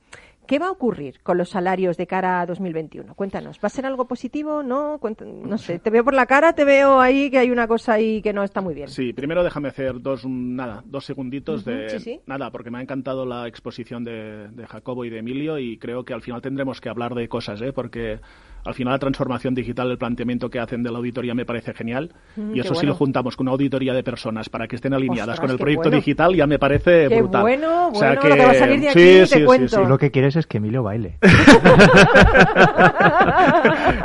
[0.47, 3.15] ¿Qué va a ocurrir con los salarios de cara a 2021?
[3.15, 4.61] Cuéntanos, ¿va a ser algo positivo?
[4.61, 7.93] No, no sé, te veo por la cara, te veo ahí que hay una cosa
[7.93, 8.87] ahí que no está muy bien.
[8.87, 13.47] Sí, primero déjame hacer dos, nada, dos segunditos de nada, porque me ha encantado la
[13.47, 17.15] exposición de, de, Jacobo y de Emilio y creo que al final tendremos que hablar
[17.15, 17.73] de cosas, ¿eh?
[17.73, 18.19] porque
[18.65, 22.11] al final la transformación digital, el planteamiento que hacen de la auditoría me parece genial.
[22.35, 25.39] Mm, y eso sí lo juntamos con una auditoría de personas para que estén alineadas
[25.39, 27.43] con el proyecto digital ya me parece qué brutal.
[27.43, 28.29] Bueno, o sea que...
[28.29, 29.85] lo que va a salir de aquí, te cuento.
[29.85, 31.17] Lo que quieres es que Emilio baile.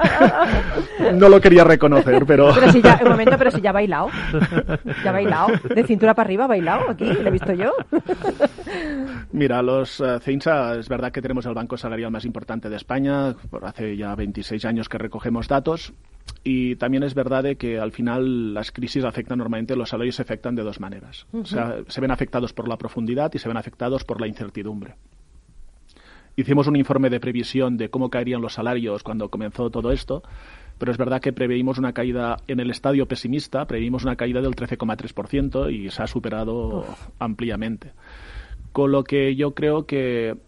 [1.13, 2.53] no lo quería reconocer, pero...
[2.55, 4.09] Pero si ya, un momento, pero si ya ha bailado.
[5.05, 5.49] Ya ha bailado.
[5.75, 7.73] De cintura para arriba ha bailado aquí, lo he visto yo.
[9.33, 10.21] Mira, los uh,
[10.79, 14.65] es verdad que tenemos el banco salarial más importante de España, por hace ya 26
[14.65, 15.93] años que recogemos datos
[16.43, 20.23] y también es verdad de que al final las crisis afectan normalmente, los salarios se
[20.23, 21.27] afectan de dos maneras.
[21.33, 24.95] O sea, se ven afectados por la profundidad y se ven afectados por la incertidumbre.
[26.37, 30.23] Hicimos un informe de previsión de cómo caerían los salarios cuando comenzó todo esto,
[30.81, 34.57] pero es verdad que preveímos una caída en el estadio pesimista, preveímos una caída del
[34.57, 36.87] 13,3% y se ha superado
[37.19, 37.93] ampliamente.
[38.73, 40.39] Con lo que yo creo que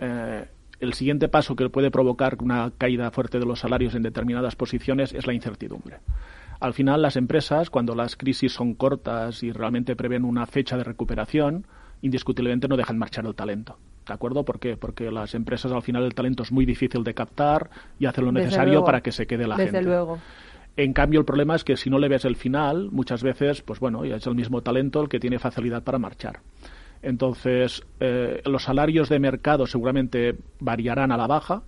[0.00, 0.44] eh,
[0.80, 5.12] el siguiente paso que puede provocar una caída fuerte de los salarios en determinadas posiciones
[5.12, 5.98] es la incertidumbre.
[6.58, 10.82] Al final, las empresas, cuando las crisis son cortas y realmente prevén una fecha de
[10.82, 11.64] recuperación,
[12.02, 13.78] indiscutiblemente no dejan marchar el talento.
[14.06, 14.44] ¿De acuerdo?
[14.44, 14.76] ¿Por qué?
[14.76, 18.32] Porque las empresas al final el talento es muy difícil de captar y hacen lo
[18.32, 19.88] necesario para que se quede la Desde gente.
[19.88, 20.18] luego.
[20.76, 23.80] En cambio, el problema es que si no le ves el final, muchas veces, pues
[23.80, 26.40] bueno, ya es el mismo talento el que tiene facilidad para marchar.
[27.02, 31.62] Entonces, eh, los salarios de mercado seguramente variarán a la baja.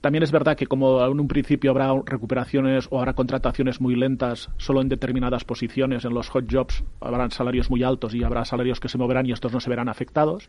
[0.00, 4.50] También es verdad que como en un principio habrá recuperaciones o habrá contrataciones muy lentas
[4.58, 8.80] solo en determinadas posiciones, en los hot jobs habrán salarios muy altos y habrá salarios
[8.80, 10.48] que se moverán y estos no se verán afectados.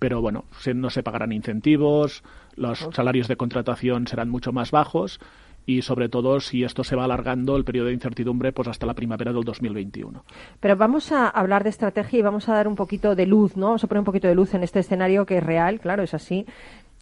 [0.00, 2.24] Pero bueno, no se pagarán incentivos,
[2.56, 5.20] los salarios de contratación serán mucho más bajos
[5.66, 8.94] y sobre todo si esto se va alargando el periodo de incertidumbre pues hasta la
[8.94, 10.24] primavera del 2021.
[10.58, 13.66] Pero vamos a hablar de estrategia y vamos a dar un poquito de luz, ¿no?
[13.66, 16.14] Vamos a poner un poquito de luz en este escenario que es real, claro, es
[16.14, 16.46] así.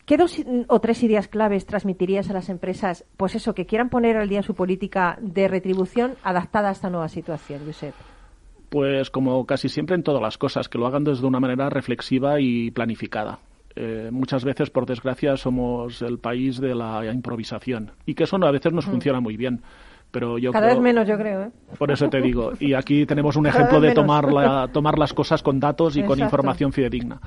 [0.04, 4.16] ¿Qué dos o tres ideas claves transmitirías a las empresas, pues eso, que quieran poner
[4.16, 7.94] al día su política de retribución adaptada a esta nueva situación, Josep?
[8.68, 12.40] Pues como casi siempre en todas las cosas, que lo hagan desde una manera reflexiva
[12.40, 13.38] y planificada.
[13.76, 18.50] Eh, muchas veces, por desgracia, somos el país de la improvisación y que eso a
[18.50, 18.90] veces nos mm.
[18.90, 19.62] funciona muy bien.
[20.10, 21.42] Pero yo Cada vez menos, yo creo.
[21.44, 21.50] ¿eh?
[21.78, 22.52] Por eso te digo.
[22.58, 26.18] Y aquí tenemos un ejemplo de tomar, la, tomar las cosas con datos y con
[26.18, 27.20] información fidedigna.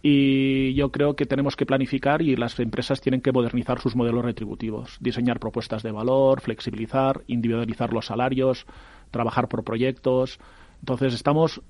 [0.00, 4.24] Y yo creo que tenemos que planificar y las empresas tienen que modernizar sus modelos
[4.24, 8.64] retributivos, diseñar propuestas de valor, flexibilizar, individualizar los salarios,
[9.10, 10.38] trabajar por proyectos.
[10.80, 11.60] Entonces estamos,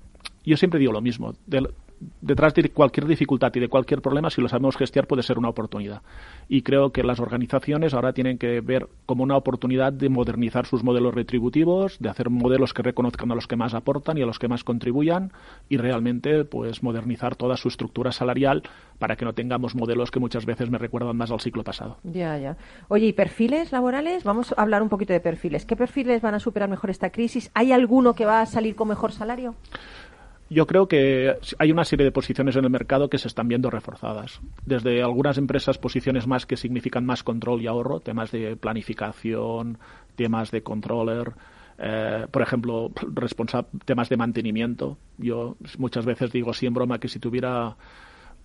[0.45, 1.33] yo siempre digo lo mismo,
[2.21, 5.49] detrás de cualquier dificultad y de cualquier problema, si lo sabemos gestionar, puede ser una
[5.49, 6.01] oportunidad.
[6.47, 10.83] Y creo que las organizaciones ahora tienen que ver como una oportunidad de modernizar sus
[10.83, 14.39] modelos retributivos, de hacer modelos que reconozcan a los que más aportan y a los
[14.39, 15.31] que más contribuyan
[15.67, 18.63] y realmente pues modernizar toda su estructura salarial
[18.97, 21.97] para que no tengamos modelos que muchas veces me recuerdan más al ciclo pasado.
[22.03, 22.57] Ya, ya.
[22.87, 24.23] Oye, ¿y perfiles laborales?
[24.23, 25.65] Vamos a hablar un poquito de perfiles.
[25.65, 27.51] ¿Qué perfiles van a superar mejor esta crisis?
[27.53, 29.55] ¿Hay alguno que va a salir con mejor salario?
[30.49, 33.69] Yo creo que hay una serie de posiciones en el mercado que se están viendo
[33.69, 34.41] reforzadas.
[34.65, 39.77] Desde algunas empresas, posiciones más que significan más control y ahorro, temas de planificación,
[40.15, 41.33] temas de controller,
[41.77, 42.91] eh, por ejemplo,
[43.85, 44.97] temas de mantenimiento.
[45.17, 47.77] Yo muchas veces digo, sí en broma, que si tuviera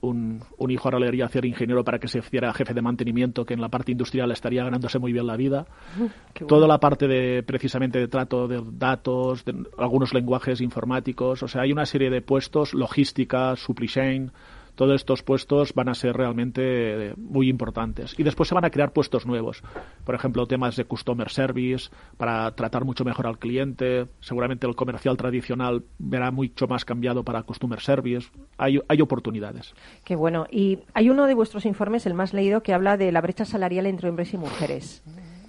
[0.01, 3.55] un, hijo ahora le haría hacer ingeniero para que se hiciera jefe de mantenimiento, que
[3.55, 5.67] en la parte industrial estaría ganándose muy bien la vida.
[6.49, 11.63] Toda la parte de precisamente de trato de datos, de algunos lenguajes informáticos, o sea,
[11.63, 14.33] hay una serie de puestos, logística, supply chain,
[14.75, 18.15] todos estos puestos van a ser realmente eh, muy importantes.
[18.19, 19.63] Y después se van a crear puestos nuevos.
[20.05, 24.07] Por ejemplo, temas de customer service para tratar mucho mejor al cliente.
[24.21, 28.31] Seguramente el comercial tradicional verá mucho más cambiado para customer service.
[28.59, 29.75] Hay, hay oportunidades.
[30.05, 30.47] Qué bueno.
[30.51, 33.87] Y hay uno de vuestros informes, el más leído, que habla de la brecha salarial
[33.87, 35.03] entre hombres y mujeres.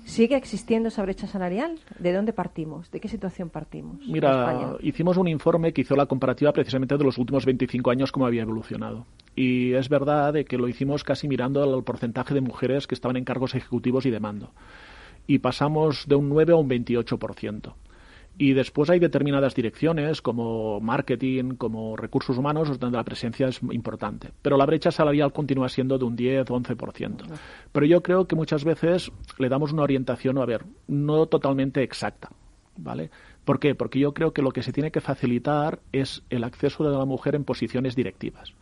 [0.06, 1.80] ¿Sigue existiendo esa brecha salarial?
[1.98, 2.92] ¿De dónde partimos?
[2.92, 3.98] ¿De qué situación partimos?
[4.08, 8.28] Mira, hicimos un informe que hizo la comparativa precisamente de los últimos 25 años, cómo
[8.28, 9.08] había evolucionado.
[9.36, 13.18] Y es verdad de que lo hicimos casi mirando al porcentaje de mujeres que estaban
[13.18, 14.52] en cargos ejecutivos y de mando.
[15.26, 17.74] Y pasamos de un 9 a un 28%.
[18.38, 24.32] Y después hay determinadas direcciones como marketing, como recursos humanos, donde la presencia es importante.
[24.42, 27.24] Pero la brecha salarial continúa siendo de un 10 o 11%.
[27.72, 32.30] Pero yo creo que muchas veces le damos una orientación, a ver, no totalmente exacta.
[32.78, 33.10] ¿Vale?
[33.46, 33.74] ¿Por qué?
[33.74, 37.06] Porque yo creo que lo que se tiene que facilitar es el acceso de la
[37.06, 38.54] mujer en posiciones directivas.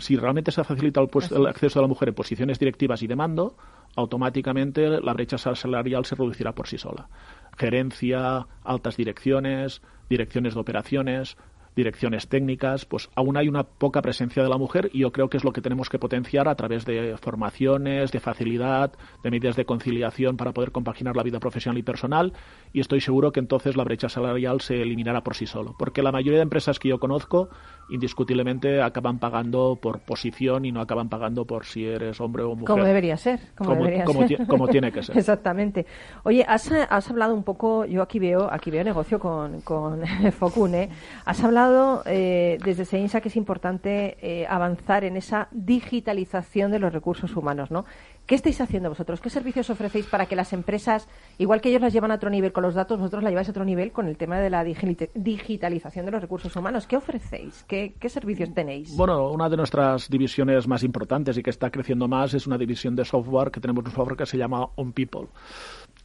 [0.00, 3.16] Si realmente se facilita el, el, acceso de la mujer en posiciones directivas y de
[3.16, 3.56] mando,
[3.98, 7.08] automáticamente la brecha salarial se reducirá por sí sola.
[7.56, 11.36] Gerencia, altas direcciones, direcciones de operaciones,
[11.74, 15.36] direcciones técnicas, pues aún hay una poca presencia de la mujer y yo creo que
[15.36, 19.64] es lo que tenemos que potenciar a través de formaciones, de facilidad, de medidas de
[19.64, 22.32] conciliación para poder compaginar la vida profesional y personal
[22.72, 26.12] y estoy seguro que entonces la brecha salarial se eliminará por sí solo, porque la
[26.12, 27.48] mayoría de empresas que yo conozco
[27.88, 32.66] indiscutiblemente acaban pagando por posición y no acaban pagando por si eres hombre o mujer.
[32.66, 33.40] Como debería ser.
[33.56, 34.46] Como, debería ser.
[34.46, 35.16] como tiene que ser.
[35.16, 35.86] Exactamente.
[36.24, 40.90] Oye, has, has, hablado un poco, yo aquí veo aquí veo negocio con, con Focune,
[41.24, 46.92] has hablado eh, desde CEINSA que es importante eh, avanzar en esa digitalización de los
[46.92, 47.84] recursos humanos, ¿no?
[48.28, 49.22] ¿Qué estáis haciendo vosotros?
[49.22, 52.52] ¿Qué servicios ofrecéis para que las empresas, igual que ellos las llevan a otro nivel
[52.52, 56.04] con los datos, vosotros la lleváis a otro nivel con el tema de la digitalización
[56.04, 56.86] de los recursos humanos?
[56.86, 57.64] ¿Qué ofrecéis?
[57.66, 58.94] ¿Qué, servicios tenéis?
[58.94, 62.94] Bueno, una de nuestras divisiones más importantes y que está creciendo más es una división
[62.94, 65.28] de software que tenemos un software que se llama On People.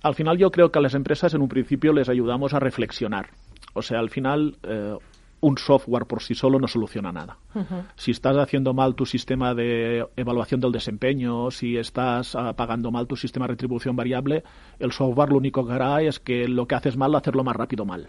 [0.01, 3.31] Al final yo creo que a las empresas en un principio les ayudamos a reflexionar.
[3.73, 4.95] O sea, al final eh,
[5.43, 7.38] un software por sí solo no soluciona nada.
[7.95, 13.08] Si estás haciendo mal tu sistema de evaluación del desempeño, si estás uh, pagando mal
[13.08, 14.43] tu sistema de retribución variable,
[14.80, 17.86] el software lo único que hará es que lo que haces mal, hacerlo más rápido
[17.86, 18.07] mal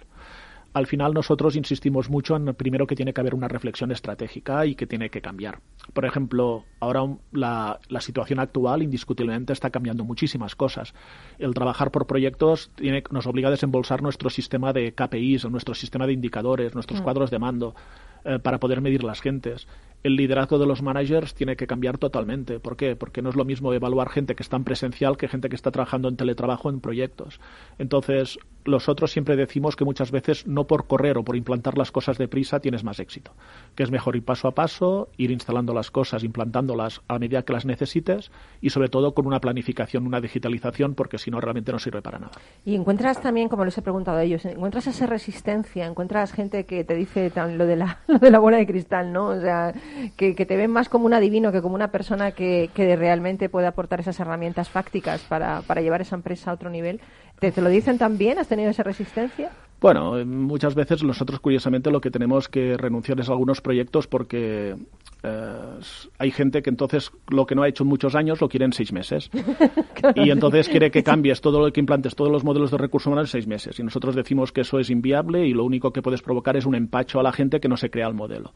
[0.74, 4.74] al final nosotros insistimos mucho en primero que tiene que haber una reflexión estratégica y
[4.74, 5.60] que tiene que cambiar.
[5.92, 10.92] Por ejemplo, ahora la, la, situación actual indiscutiblemente está cambiando muchísimas cosas.
[11.38, 16.08] El trabajar por proyectos tiene, nos obliga a desembolsar nuestro sistema de KPIs, nuestro sistema
[16.08, 17.04] de indicadores, nuestros mm.
[17.04, 17.76] cuadros de mando
[18.24, 19.68] eh, para poder medir las gentes
[20.04, 22.60] el liderazgo de los managers tiene que cambiar totalmente.
[22.60, 22.94] ¿Por qué?
[22.94, 25.70] Porque no es lo mismo evaluar gente que está en presencial que gente que está
[25.70, 27.40] trabajando en teletrabajo en proyectos.
[27.78, 32.18] Entonces, nosotros siempre decimos que muchas veces no por correr o por implantar las cosas
[32.18, 33.32] deprisa tienes más éxito.
[33.74, 37.54] Que es mejor ir paso a paso, ir instalando las cosas, implantándolas a medida que
[37.54, 38.30] las necesites
[38.60, 42.18] y sobre todo con una planificación, una digitalización, porque si no realmente no sirve para
[42.18, 42.32] nada.
[42.66, 46.84] Y encuentras también, como les he preguntado a ellos, encuentras esa resistencia, encuentras gente que
[46.84, 49.28] te dice lo de la, lo de la bola de cristal, ¿no?
[49.28, 49.72] O sea,
[50.16, 53.66] que, te ven más como un adivino que como una persona que, que realmente puede
[53.66, 57.00] aportar esas herramientas fácticas para, para llevar esa empresa a otro nivel.
[57.38, 58.38] ¿Te, ¿Te lo dicen también?
[58.38, 59.50] ¿Has tenido esa resistencia?
[59.84, 64.76] Bueno, muchas veces nosotros curiosamente lo que tenemos que renunciar es a algunos proyectos porque
[65.22, 65.78] eh,
[66.16, 68.72] hay gente que entonces lo que no ha hecho en muchos años lo quiere en
[68.72, 69.28] seis meses.
[70.14, 73.28] y entonces quiere que cambies todo lo que implantes, todos los modelos de recursos humanos
[73.28, 73.78] en seis meses.
[73.78, 76.76] Y nosotros decimos que eso es inviable y lo único que puedes provocar es un
[76.76, 78.54] empacho a la gente que no se crea el modelo.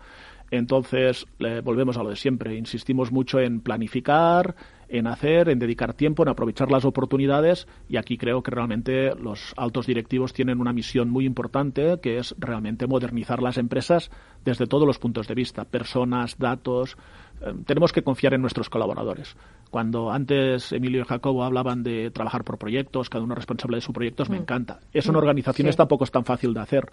[0.50, 1.26] Entonces,
[1.62, 2.56] volvemos a lo de siempre.
[2.56, 4.54] Insistimos mucho en planificar,
[4.89, 9.55] en hacer, en dedicar tiempo, en aprovechar las oportunidades y aquí creo que realmente los
[9.57, 14.11] altos directivos tienen una misión muy importante que es realmente modernizar las empresas
[14.45, 16.97] desde todos los puntos de vista, personas, datos.
[17.41, 19.36] Eh, tenemos que confiar en nuestros colaboradores.
[19.70, 23.95] Cuando antes Emilio y Jacobo hablaban de trabajar por proyectos, cada uno responsable de sus
[23.95, 24.43] proyectos, me mm.
[24.43, 24.80] encanta.
[24.93, 25.18] Eso en mm.
[25.18, 26.91] organizaciones tampoco es tan fácil de hacer,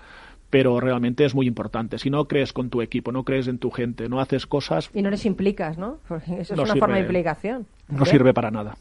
[0.49, 1.97] pero realmente es muy importante.
[1.97, 4.89] Si no crees con tu equipo, no crees en tu gente, no haces cosas...
[4.93, 5.99] Y no les implicas, ¿no?
[6.09, 7.65] eso es una forma de implicación.
[7.89, 8.75] No sirve para nada.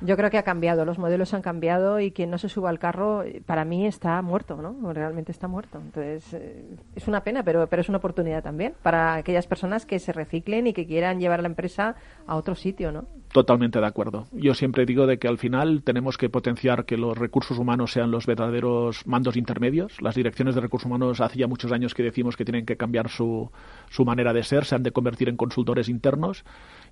[0.00, 2.78] Yo creo que ha cambiado, los modelos han cambiado y quien no se suba al
[2.78, 4.92] carro, para mí está muerto, ¿no?
[4.92, 5.80] Realmente está muerto.
[5.80, 6.64] Entonces, eh,
[6.96, 10.66] es una pena, pero, pero es una oportunidad también para aquellas personas que se reciclen
[10.66, 11.94] y que quieran llevar la empresa
[12.26, 13.06] a otro sitio, ¿no?
[13.34, 14.28] Totalmente de acuerdo.
[14.30, 18.12] Yo siempre digo de que al final tenemos que potenciar que los recursos humanos sean
[18.12, 20.00] los verdaderos mandos intermedios.
[20.00, 23.08] Las direcciones de recursos humanos hace ya muchos años que decimos que tienen que cambiar
[23.08, 23.50] su,
[23.90, 26.44] su manera de ser, se han de convertir en consultores internos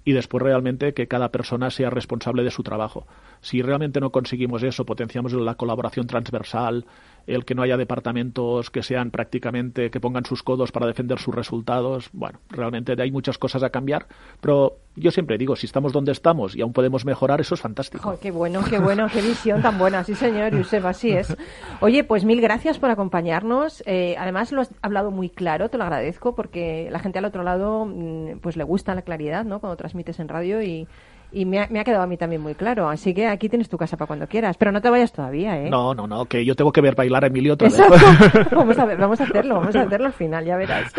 [0.05, 3.07] y después realmente que cada persona sea responsable de su trabajo.
[3.40, 6.86] Si realmente no conseguimos eso, potenciamos la colaboración transversal,
[7.27, 11.35] el que no haya departamentos que sean prácticamente que pongan sus codos para defender sus
[11.35, 12.11] resultados.
[12.12, 14.07] Bueno, realmente hay muchas cosas a cambiar,
[14.41, 18.18] pero yo siempre digo, si estamos donde estamos y aún podemos mejorar, eso es fantástico.
[18.20, 21.35] qué bueno, qué bueno, qué visión tan buena, sí señor, Yusef, así es.
[21.81, 23.83] Oye, pues mil gracias por acompañarnos.
[23.87, 27.43] Eh, además lo has hablado muy claro, te lo agradezco, porque la gente al otro
[27.43, 29.61] lado mm, pues le gusta la claridad, ¿no?
[29.61, 30.87] Cuando transmites en radio y
[31.33, 32.89] y me ha, me ha, quedado a mí también muy claro.
[32.89, 34.57] Así que aquí tienes tu casa para cuando quieras.
[34.57, 35.70] Pero no te vayas todavía, ¿eh?
[35.70, 37.78] No, no, no, que yo tengo que ver bailar a Emilio otra vez.
[38.51, 40.93] vamos a ver, vamos a hacerlo, vamos a hacerlo al final, ya verás.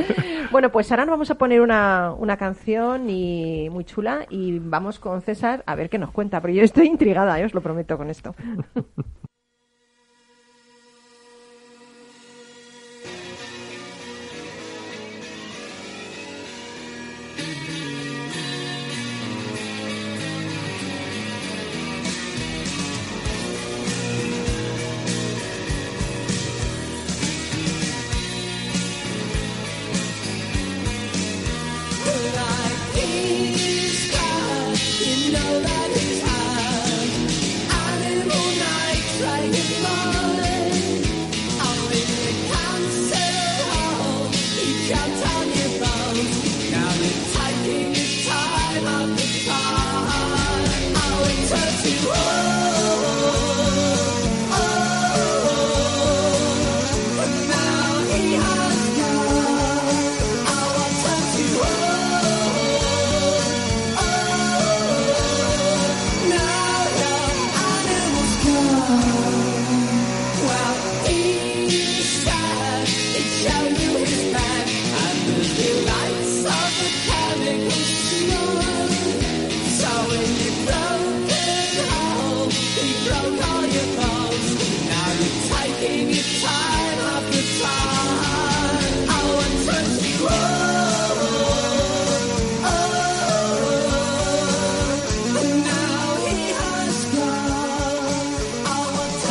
[0.51, 4.99] Bueno, pues ahora nos vamos a poner una, una canción y muy chula y vamos
[4.99, 6.41] con César a ver qué nos cuenta.
[6.41, 7.45] Pero yo estoy intrigada, ¿eh?
[7.45, 8.35] os lo prometo con esto.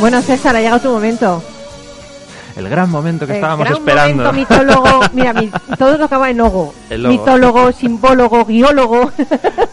[0.03, 1.40] Bueno, César, ha llegado tu momento.
[2.57, 4.24] El gran momento que estábamos esperando.
[4.24, 5.32] Momento, mitólogo, mira,
[5.78, 6.74] todo lo acaba en ogo.
[6.99, 9.11] Mitólogo, simbólogo, guiólogo.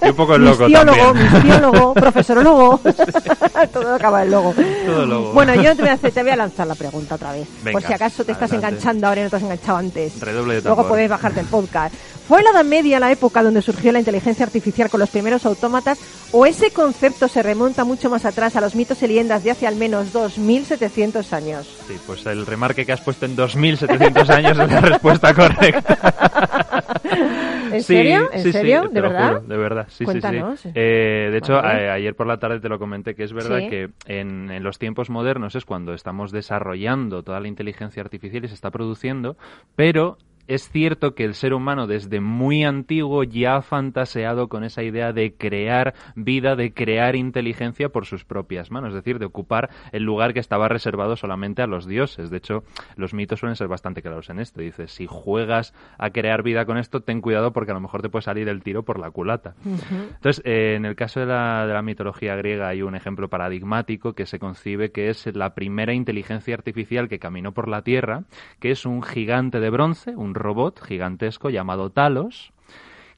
[0.01, 1.31] Y un poco el loco también.
[1.31, 2.79] Mistiólogo, profesorólogo.
[3.73, 4.53] todo acaba en logo.
[4.85, 5.33] Todo logo.
[5.33, 7.47] Bueno, yo te voy, a te voy a lanzar la pregunta otra vez.
[7.71, 10.19] por si acaso te estás enganchando ahora y no te has enganchado antes.
[10.19, 11.93] Redoble de Luego puedes bajarte el podcast.
[12.29, 15.97] ¿Fue la Edad Media la época donde surgió la inteligencia artificial con los primeros autómatas
[16.31, 19.65] o ese concepto se remonta mucho más atrás a los mitos y leyendas de hace
[19.65, 21.67] al menos 2.700 años?
[21.87, 26.67] Sí, pues el remarque que has puesto en 2.700 años es la respuesta correcta.
[27.71, 28.29] ¿En serio?
[28.31, 28.89] ¿En serio?
[28.91, 29.41] ¿De verdad?
[29.41, 30.59] de verdad, sí, Cuéntanos.
[30.59, 33.89] sí, eh, de hecho, ayer por la tarde te lo comenté que es verdad que
[34.05, 38.53] en, en, los tiempos modernos es cuando estamos desarrollando toda la inteligencia artificial y se
[38.53, 39.37] está produciendo,
[39.75, 40.17] pero
[40.49, 45.13] es cierto que el ser humano desde muy antiguo ya ha fantaseado con esa idea
[45.13, 50.01] de crear vida, de crear inteligencia por sus propias manos, es decir, de ocupar el
[50.01, 52.31] lugar que estaba reservado solamente a los dioses.
[52.31, 52.63] De hecho,
[52.95, 54.61] los mitos suelen ser bastante claros en esto.
[54.61, 58.09] Dice, si juegas a crear vida con esto, ten cuidado porque a lo mejor te
[58.09, 59.53] puede salir el tiro por la culata.
[59.63, 64.13] Entonces, eh, en el caso de la, de la mitología griega hay un ejemplo paradigmático
[64.13, 68.23] que se concibe que es la primera inteligencia artificial que caminó por la Tierra,
[68.59, 72.51] que es un gigante de bronce, un robot gigantesco llamado Talos,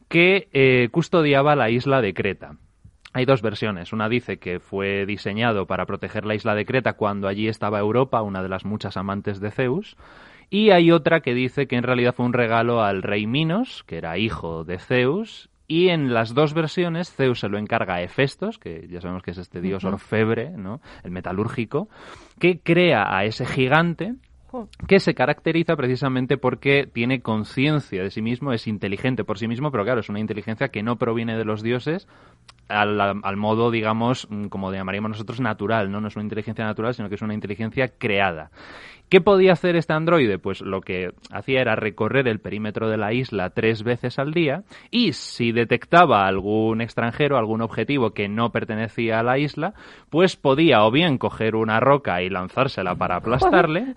[0.10, 2.58] que eh, custodiaba la isla de Creta.
[3.14, 3.92] Hay dos versiones.
[3.92, 8.22] Una dice que fue diseñado para proteger la isla de Creta cuando allí estaba Europa,
[8.22, 9.98] una de las muchas amantes de Zeus.
[10.50, 13.98] Y hay otra que dice que en realidad fue un regalo al rey Minos, que
[13.98, 15.50] era hijo de Zeus.
[15.68, 19.32] Y en las dos versiones, Zeus se lo encarga a Hefestos, que ya sabemos que
[19.32, 20.82] es este dios orfebre, ¿no?
[21.04, 21.88] el metalúrgico,
[22.40, 24.16] que crea a ese gigante
[24.88, 29.72] que se caracteriza precisamente porque tiene conciencia de sí mismo, es inteligente por sí mismo,
[29.72, 32.08] pero claro, es una inteligencia que no proviene de los dioses
[32.68, 36.02] al, al, modo, digamos, mm, como llamaríamos nosotros, natural, ¿no?
[36.02, 38.52] No es una inteligencia natural, sino que es una inteligencia creada.
[39.12, 40.40] ¿Qué podía hacer este androide?
[40.40, 44.64] Pues lo que hacía era recorrer el perímetro de la isla tres veces al día
[44.90, 49.74] y si detectaba algún extranjero, algún objetivo que no pertenecía a la isla,
[50.10, 53.96] pues podía o bien coger una roca y lanzársela para aplastarle.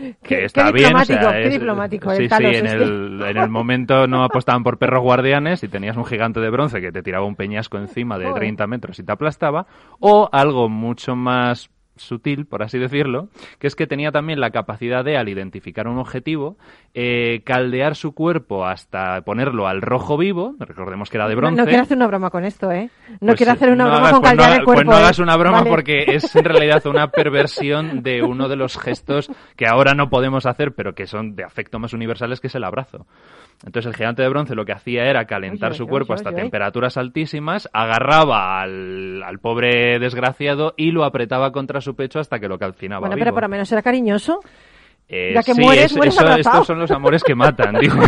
[0.22, 0.94] que está bien.
[0.94, 2.10] O sea, qué diplomático.
[2.14, 6.04] Sí, sí, en el, en el momento no apostaban por perros guardianes y tenías un
[6.04, 9.66] gigante de bronce que te tiraba un peñasco encima de 30 metros y te aplastaba,
[9.98, 11.70] o algo mucho más
[12.00, 13.28] sutil, por así decirlo,
[13.58, 16.56] que es que tenía también la capacidad de, al identificar un objetivo,
[16.94, 21.60] eh, caldear su cuerpo hasta ponerlo al rojo vivo, recordemos que era de bronce.
[21.60, 22.90] No, quiero hacer una broma con esto, ¿eh?
[23.20, 24.84] No pues quiero hacer una broma con pues caldear el cuerpo.
[24.84, 28.78] Pues no hagas una broma porque es en realidad una perversión de uno de los
[28.78, 32.54] gestos que ahora no podemos hacer, pero que son de afecto más universales, que es
[32.54, 33.06] el abrazo.
[33.64, 37.68] Entonces el gigante de bronce lo que hacía era calentar su cuerpo hasta temperaturas altísimas,
[37.72, 43.00] agarraba al, al, pobre desgraciado y lo apretaba contra su pecho hasta que lo calcinaba.
[43.00, 44.40] Bueno, pero por lo menos era cariñoso.
[45.12, 47.96] Eh, ya que sí, mueres, estos son los amores que matan, digo.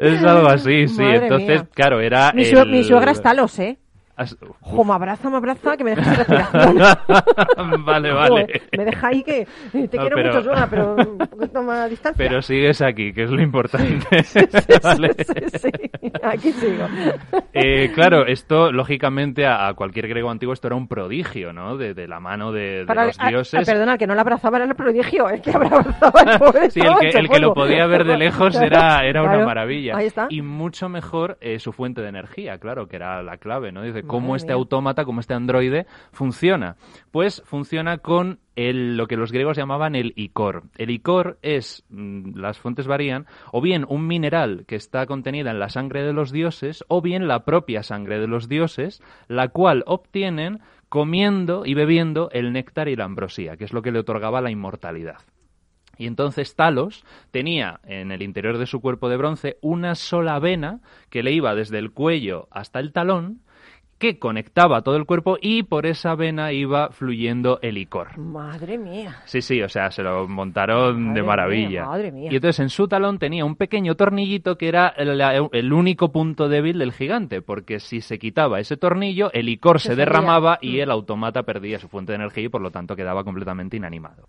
[0.00, 1.02] es algo así, sí.
[1.02, 2.30] Entonces, claro, era.
[2.32, 2.70] Mi, el...
[2.70, 3.78] mi suegra está los, ¿eh?
[4.60, 6.76] Jo, me abraza, me abraza, que me deja sin respiración.
[7.84, 8.62] vale, vale.
[8.76, 12.24] me deja ahí que te quiero mucho, Suena, pero un poquito más a distancia.
[12.28, 14.22] Pero sigues aquí, que es lo importante.
[14.22, 14.40] sí,
[14.82, 15.14] vale.
[15.58, 15.70] sí,
[16.22, 16.86] aquí sigo.
[17.52, 21.76] Eh, claro, esto, lógicamente, a, cualquier griego antiguo esto era un prodigio, ¿no?
[21.76, 23.68] De, de la mano de, de los dioses.
[23.68, 26.70] A, perdona, el que no la abrazaba era el prodigio, el que abrazaba el pobre
[26.70, 29.96] Sí, el que, el que lo podía ver de lejos era, era una maravilla.
[29.96, 30.26] Ahí está.
[30.30, 33.82] Y mucho mejor eh, su fuente de energía, claro, que era la clave, ¿no?
[33.82, 36.76] Dice, cómo este autómata, cómo este androide funciona.
[37.10, 40.64] Pues funciona con el, lo que los griegos llamaban el icor.
[40.76, 45.58] El icor es, mm, las fuentes varían, o bien un mineral que está contenida en
[45.58, 49.82] la sangre de los dioses, o bien la propia sangre de los dioses, la cual
[49.86, 54.40] obtienen comiendo y bebiendo el néctar y la ambrosía, que es lo que le otorgaba
[54.40, 55.18] la inmortalidad.
[55.98, 60.80] Y entonces Talos tenía en el interior de su cuerpo de bronce una sola vena
[61.10, 63.40] que le iba desde el cuello hasta el talón
[63.98, 68.18] que conectaba todo el cuerpo y por esa vena iba fluyendo el licor.
[68.18, 69.22] Madre mía.
[69.24, 71.86] Sí, sí, o sea, se lo montaron de maravilla.
[71.86, 72.30] madre mía.
[72.32, 76.78] Y entonces en su talón tenía un pequeño tornillito que era el, único punto débil
[76.78, 80.80] del gigante, porque si se quitaba ese tornillo, el licor se, derramaba y mm.
[80.80, 84.28] el automata perdía su fuente de energía y por lo tanto quedaba completamente inanimado.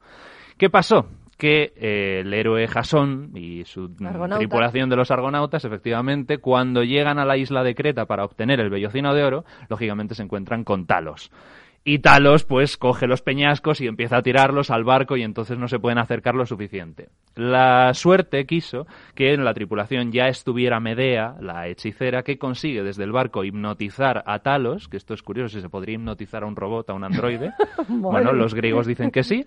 [0.58, 1.08] ¿Qué pasó?
[1.38, 3.94] Que eh, el héroe Jasón y su
[4.38, 8.70] tripulación de los argonautas, efectivamente, cuando llegan a la isla de Creta para obtener el
[8.70, 11.32] vellocino de oro, lógicamente se encuentran con Talos.
[11.88, 15.68] Y Talos, pues, coge los peñascos y empieza a tirarlos al barco y entonces no
[15.68, 17.10] se pueden acercar lo suficiente.
[17.36, 23.04] La suerte quiso que en la tripulación ya estuviera Medea, la hechicera, que consigue desde
[23.04, 26.56] el barco hipnotizar a Talos, que esto es curioso, si se podría hipnotizar a un
[26.56, 27.52] robot, a un androide.
[27.88, 29.46] bueno, los griegos dicen que sí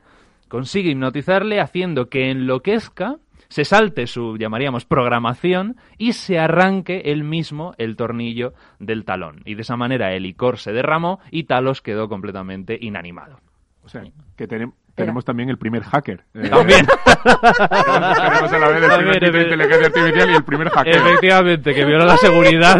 [0.49, 3.17] consigue hipnotizarle haciendo que enloquezca,
[3.49, 9.43] se salte su, llamaríamos, programación y se arranque él mismo el tornillo del talón.
[9.45, 13.41] Y de esa manera el licor se derramó y Talos quedó completamente inanimado.
[13.83, 14.03] O sea,
[14.37, 16.25] que tenemos tenemos también el primer hacker.
[16.39, 16.87] Eh, también.
[16.87, 20.97] tenemos a la vez el primer de inteligencia artificial y el primer hacker.
[20.97, 22.77] Efectivamente, que viola la seguridad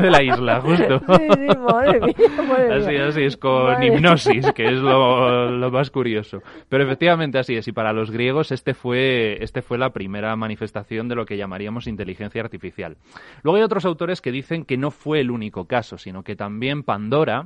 [0.00, 1.00] de la isla, justo.
[1.00, 6.42] Sí, sí, madre mía, así, así es, con hipnosis, que es lo, lo, más curioso.
[6.68, 11.08] Pero efectivamente así es, y para los griegos este fue, este fue la primera manifestación
[11.08, 12.96] de lo que llamaríamos inteligencia artificial.
[13.42, 16.82] Luego hay otros autores que dicen que no fue el único caso, sino que también
[16.82, 17.44] Pandora,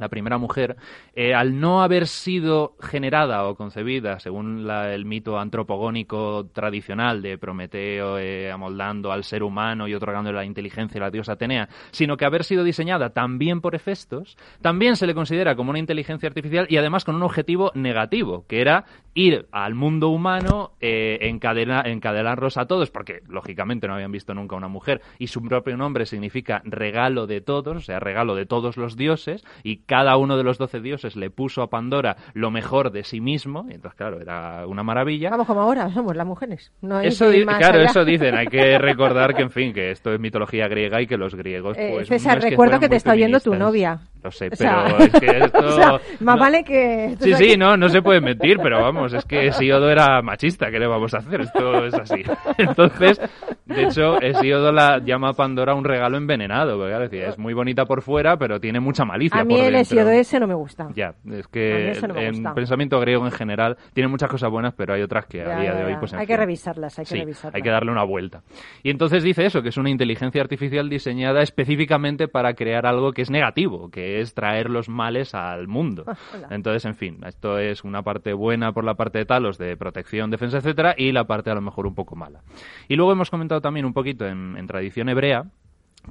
[0.00, 0.76] la primera mujer,
[1.14, 8.18] eh, al no haber sido generada o concebida según el mito antropogónico tradicional de Prometeo
[8.18, 12.24] eh, amoldando al ser humano y otorgándole la inteligencia a la diosa Atenea, sino que
[12.24, 16.76] haber sido diseñada también por Hefestos, también se le considera como una inteligencia artificial y
[16.76, 18.84] además con un objetivo negativo, que era
[19.14, 24.68] ir al mundo humano, eh, encadenarlos a todos, porque lógicamente no habían visto nunca una
[24.68, 28.96] mujer y su propio nombre significa regalo de todos, o sea, regalo de todos los
[28.96, 33.04] dioses, y cada uno de los doce dioses le puso a Pandora lo mejor de
[33.04, 35.30] sí mismo, y entonces, claro, era una maravilla.
[35.30, 36.72] Vamos, como ahora somos las mujeres.
[36.80, 38.34] No eso claro, eso dicen.
[38.34, 41.76] Hay que recordar que, en fin, que esto es mitología griega y que los griegos,
[41.78, 42.08] eh, pues.
[42.08, 44.00] César, recuerdo que, te está oyendo tu novia.
[44.22, 46.00] Lo sé, pero es que esto.
[46.20, 47.16] más vale que.
[47.20, 50.78] Sí, sí, no, no se puede mentir, pero vamos, es que Siodo era machista, ¿qué
[50.78, 51.40] le vamos a hacer?
[51.42, 52.22] Esto es así.
[52.58, 53.20] Entonces,
[53.66, 57.86] de hecho, Siodo la llama a Pandora un regalo envenenado, porque decía, es muy bonita
[57.86, 59.40] por fuera, pero tiene mucha malicia.
[59.40, 60.88] A mí el Hesiodo ese no me gusta.
[60.94, 65.26] Ya, es que en pensamiento griego en general tiene muchas cosas buenas, pero hay otras
[65.26, 66.12] que a día de hoy, pues.
[66.14, 67.54] Hay que revisarlas, hay que revisarlas.
[67.54, 68.42] Hay que darle una vuelta.
[68.82, 73.22] Y entonces dice eso, que es una inteligencia artificial diseñada específicamente para crear algo que
[73.22, 76.04] es negativo, que es traer los males al mundo.
[76.50, 80.30] Entonces, en fin, esto es una parte buena por la parte de Talos de protección,
[80.30, 82.42] defensa, etcétera, y la parte a lo mejor un poco mala.
[82.88, 85.46] Y luego hemos comentado también un poquito en, en tradición hebrea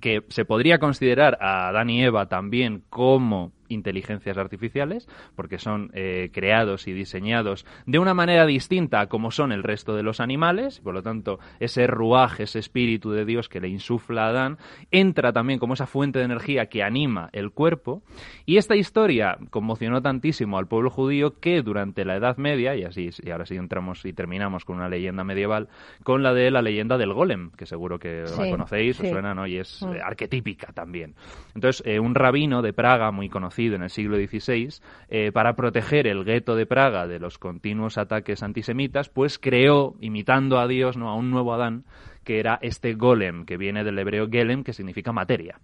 [0.02, 6.30] que se podría considerar a Adán y Eva también como inteligencias artificiales, porque son eh,
[6.34, 10.80] creados y diseñados de una manera distinta a como son el resto de los animales,
[10.82, 14.58] por lo tanto, ese ruaje, ese espíritu de Dios que le insufla a Adán,
[14.92, 18.04] entra también como esa fuente de energía que anima el cuerpo,
[18.46, 23.10] y esta historia conmocionó tantísimo al pueblo judío que durante la Edad Media, y así,
[23.24, 25.70] y ahora sí entramos y terminamos con una leyenda medieval,
[26.04, 29.48] con la de la leyenda del golem, que seguro que la conocéis, os suena, ¿no?
[29.48, 29.94] Y es mm.
[29.94, 31.16] eh, arquetípica también.
[31.56, 34.70] Entonces, eh, un rabino de Praga muy conocido, en el siglo XVI,
[35.10, 40.60] eh, para proteger el gueto de Praga de los continuos ataques antisemitas, pues creó, imitando
[40.60, 41.10] a Dios, ¿no?
[41.10, 41.84] a un nuevo Adán,
[42.24, 45.60] que era este golem, que viene del hebreo gelem, que significa materia.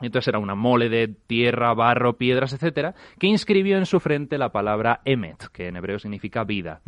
[0.00, 4.50] Entonces era una mole de tierra, barro, piedras, etcétera, que inscribió en su frente la
[4.50, 6.80] palabra emet, que en hebreo significa vida.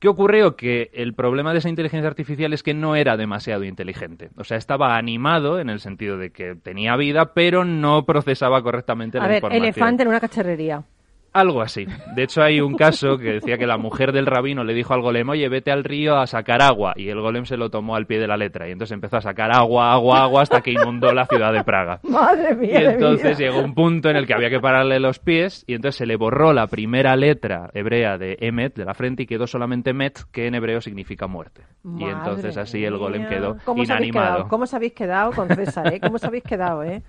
[0.00, 0.56] ¿Qué ocurrió?
[0.56, 4.30] Que el problema de esa inteligencia artificial es que no era demasiado inteligente.
[4.38, 9.18] O sea, estaba animado en el sentido de que tenía vida, pero no procesaba correctamente
[9.18, 10.84] la ver, elefante en una cacharrería.
[11.32, 11.86] Algo así.
[12.16, 15.00] De hecho, hay un caso que decía que la mujer del rabino le dijo al
[15.00, 16.92] golem, oye, vete al río a sacar agua.
[16.96, 18.68] Y el golem se lo tomó al pie de la letra.
[18.68, 22.00] Y entonces empezó a sacar agua, agua, agua, hasta que inundó la ciudad de Praga.
[22.08, 22.82] Madre mía.
[22.82, 25.64] Y entonces llegó un punto en el que había que pararle los pies.
[25.68, 29.26] Y entonces se le borró la primera letra hebrea de Emet, de la frente, y
[29.26, 31.62] quedó solamente Met, que en hebreo significa muerte.
[31.96, 34.48] y entonces así el golem quedó ¿Cómo inanimado.
[34.48, 35.94] ¿Cómo os habéis quedado con César?
[35.94, 36.00] Eh?
[36.00, 36.82] ¿Cómo os habéis quedado?
[36.82, 37.02] Eh?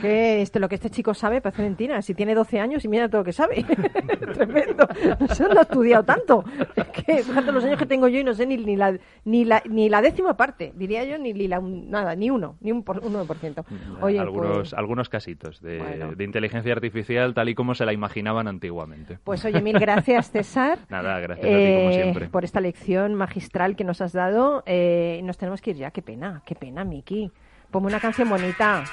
[0.00, 2.00] Que este, lo que este chico sabe parece mentira.
[2.00, 3.57] Si tiene 12 años y mira todo lo que sabe.
[4.34, 4.86] tremendo.
[5.20, 6.44] No, no he estudiado tanto.
[6.76, 9.44] Es que fíjate los años que tengo yo y no sé ni, ni, la, ni,
[9.44, 13.00] la, ni la décima parte, diría yo, ni, la, nada, ni uno, ni un, por,
[13.02, 13.64] 1%.
[14.00, 18.48] Oye, algunos, pues algunos casitos de, de, inteligencia artificial tal y como se la imaginaban
[18.48, 19.18] antiguamente.
[19.24, 20.78] Pues oye, mil gracias, César.
[20.88, 22.28] Nada, gracias a ti como eh, siempre.
[22.28, 24.62] Por esta lección magistral que nos has dado.
[24.66, 25.90] Eh, nos tenemos que ir ya.
[25.90, 27.30] Qué pena, qué pena, Miki.
[27.70, 28.84] Ponme una canción bonita.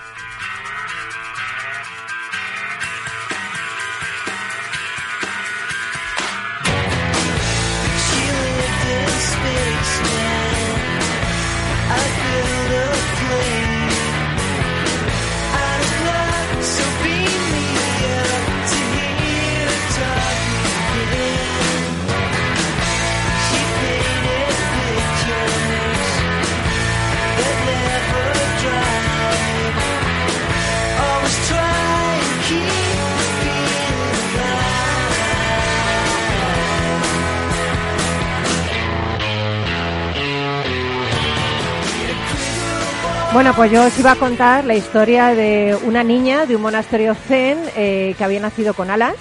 [43.35, 47.13] Bueno, pues yo os iba a contar la historia de una niña de un monasterio
[47.15, 49.15] zen eh, que había nacido con alas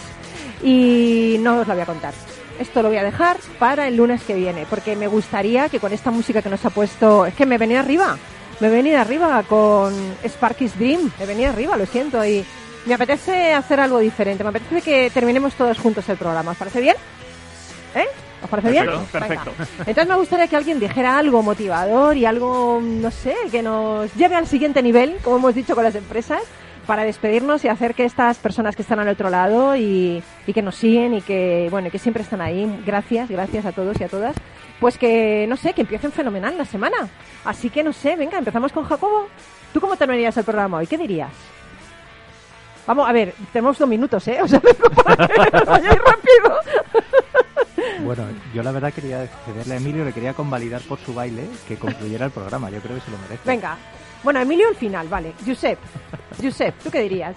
[0.62, 2.15] y no os la voy a contar.
[2.61, 5.93] Esto lo voy a dejar para el lunes que viene, porque me gustaría que con
[5.93, 8.17] esta música que nos ha puesto, es que me venía arriba,
[8.61, 9.93] me venía arriba con
[10.23, 12.45] Sparky's Dream, me venía arriba, lo siento, y
[12.87, 16.81] me apetece hacer algo diferente, me apetece que terminemos todos juntos el programa, ¿os parece
[16.81, 16.95] bien?
[17.97, 18.07] ¿Eh?
[18.45, 18.86] ¿Os parece bien?
[19.11, 19.53] Perfecto.
[19.78, 24.36] Entonces me gustaría que alguien dijera algo motivador y algo, no sé, que nos lleve
[24.36, 26.42] al siguiente nivel, como hemos dicho con las empresas,
[26.86, 30.22] para despedirnos y hacer que estas personas que están al otro lado y,
[30.53, 34.05] que nos siguen y que, bueno, que siempre están ahí, gracias, gracias a todos y
[34.05, 34.36] a todas,
[34.78, 37.09] pues que, no sé, que empiecen fenomenal la semana.
[37.47, 39.28] Así que, no sé, venga, empezamos con Jacobo.
[39.72, 40.86] ¿Tú cómo terminarías el programa hoy?
[40.86, 41.32] ¿Qué dirías?
[42.86, 44.38] Vamos, a ver, tenemos dos minutos, ¿eh?
[44.42, 46.61] O sea, para que vayáis rápido.
[48.03, 48.24] Bueno,
[48.55, 52.26] yo la verdad quería cederle a Emilio, le quería convalidar por su baile que concluyera
[52.26, 52.70] el programa.
[52.70, 53.43] Yo creo que se lo merece.
[53.45, 53.76] Venga.
[54.22, 55.35] Bueno, Emilio al final, vale.
[55.47, 55.78] Josep,
[56.43, 57.37] Josep, ¿tú qué dirías?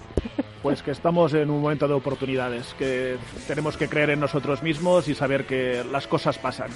[0.62, 5.06] Pues que estamos en un momento de oportunidades, que tenemos que creer en nosotros mismos
[5.06, 6.70] y saber que las cosas pasan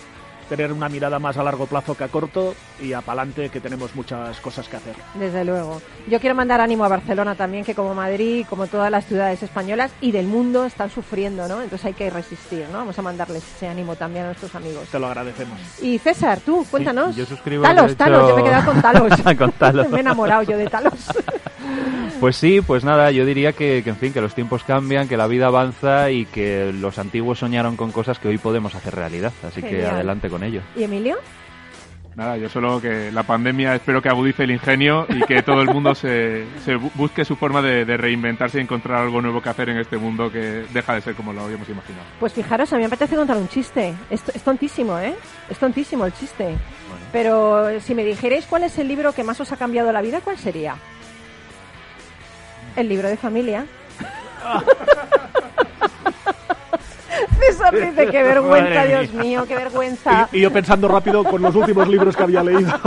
[0.49, 3.95] tener una mirada más a largo plazo que a corto y a palante que tenemos
[3.95, 4.95] muchas cosas que hacer.
[5.15, 5.81] Desde luego.
[6.09, 9.93] Yo quiero mandar ánimo a Barcelona también, que como Madrid, como todas las ciudades españolas
[10.01, 11.63] y del mundo están sufriendo, ¿no?
[11.63, 12.79] Entonces hay que resistir, ¿no?
[12.79, 14.89] Vamos a mandarles ese ánimo también a nuestros amigos.
[14.89, 15.59] Te lo agradecemos.
[15.81, 17.17] Y César, tú, cuéntanos.
[17.17, 17.63] yo suscribo.
[17.63, 19.13] Talos, Talos, yo me he quedado con Talos.
[19.39, 19.89] con Talos.
[19.91, 20.93] me he enamorado yo de Talos.
[22.23, 25.17] Pues sí, pues nada, yo diría que, que, en fin, que los tiempos cambian, que
[25.17, 29.33] la vida avanza y que los antiguos soñaron con cosas que hoy podemos hacer realidad.
[29.45, 30.63] Así que adelante con ello.
[30.75, 31.19] ¿Y Emilio?
[32.15, 35.69] Nada, yo solo que la pandemia espero que agudice el ingenio y que todo el
[35.69, 39.71] mundo se, se busque su forma de, de, reinventarse y encontrar algo nuevo que hacer
[39.71, 42.05] en este mundo que deja de ser como lo habíamos imaginado.
[42.21, 43.95] Pues fijaros, a mí me apetece contar un chiste.
[44.11, 45.15] Es, es tontísimo, ¿eh?
[45.49, 46.45] Es tontísimo el chiste.
[46.45, 47.07] Bueno.
[47.13, 50.21] Pero si me dijerais cuál es el libro que más os ha cambiado la vida,
[50.21, 50.77] ¿cuál sería?
[52.77, 53.65] El libro de familia.
[57.39, 60.29] César dice, qué vergüenza, Dios mío, qué vergüenza.
[60.33, 62.71] Y, y, yo pensando rápido con los últimos libros que había leído.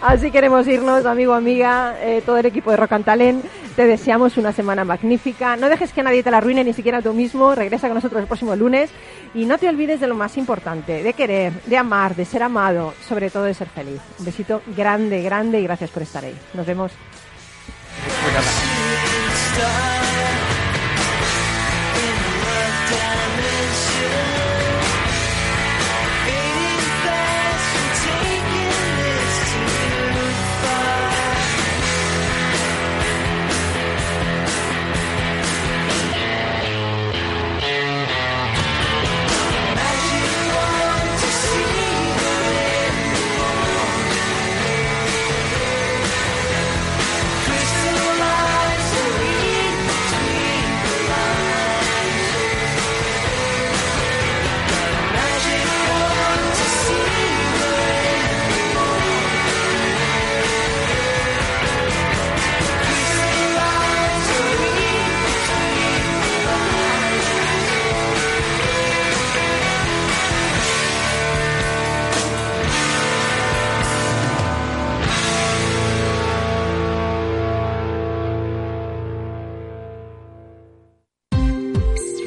[0.00, 3.44] Así queremos irnos, amigo, amiga, eh, todo el equipo de Rock and Talent.
[3.76, 5.56] Te deseamos una semana magnífica.
[5.56, 7.54] No dejes que nadie te la arruine, ni siquiera tú mismo.
[7.54, 8.90] Regresa con nosotros el próximo lunes.
[9.34, 12.94] Y no te olvides de lo más importante, de querer, de amar, de ser amado,
[13.08, 14.00] sobre todo de ser feliz.
[14.18, 16.34] Un besito grande, grande y gracias por estar ahí.
[16.54, 16.92] Nos vemos.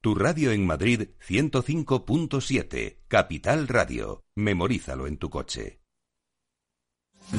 [0.00, 4.22] Tu radio en Madrid 105.7, Capital Radio.
[4.36, 5.80] Memorízalo en tu coche.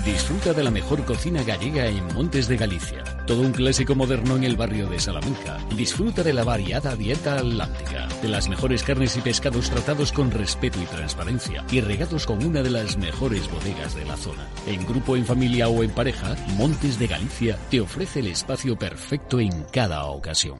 [0.04, 3.02] Disfruta de la mejor cocina gallega en Montes de Galicia.
[3.26, 5.58] Todo un clásico moderno en el barrio de Salamanca.
[5.74, 10.82] Disfruta de la variada dieta atlántica, de las mejores carnes y pescados tratados con respeto
[10.82, 14.46] y transparencia y regados con una de las mejores bodegas de la zona.
[14.68, 19.40] En grupo, en familia o en pareja, Montes de Galicia te ofrece el espacio perfecto
[19.40, 20.60] en cada ocasión.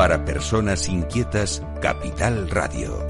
[0.00, 3.06] Para personas inquietas, Capital Radio.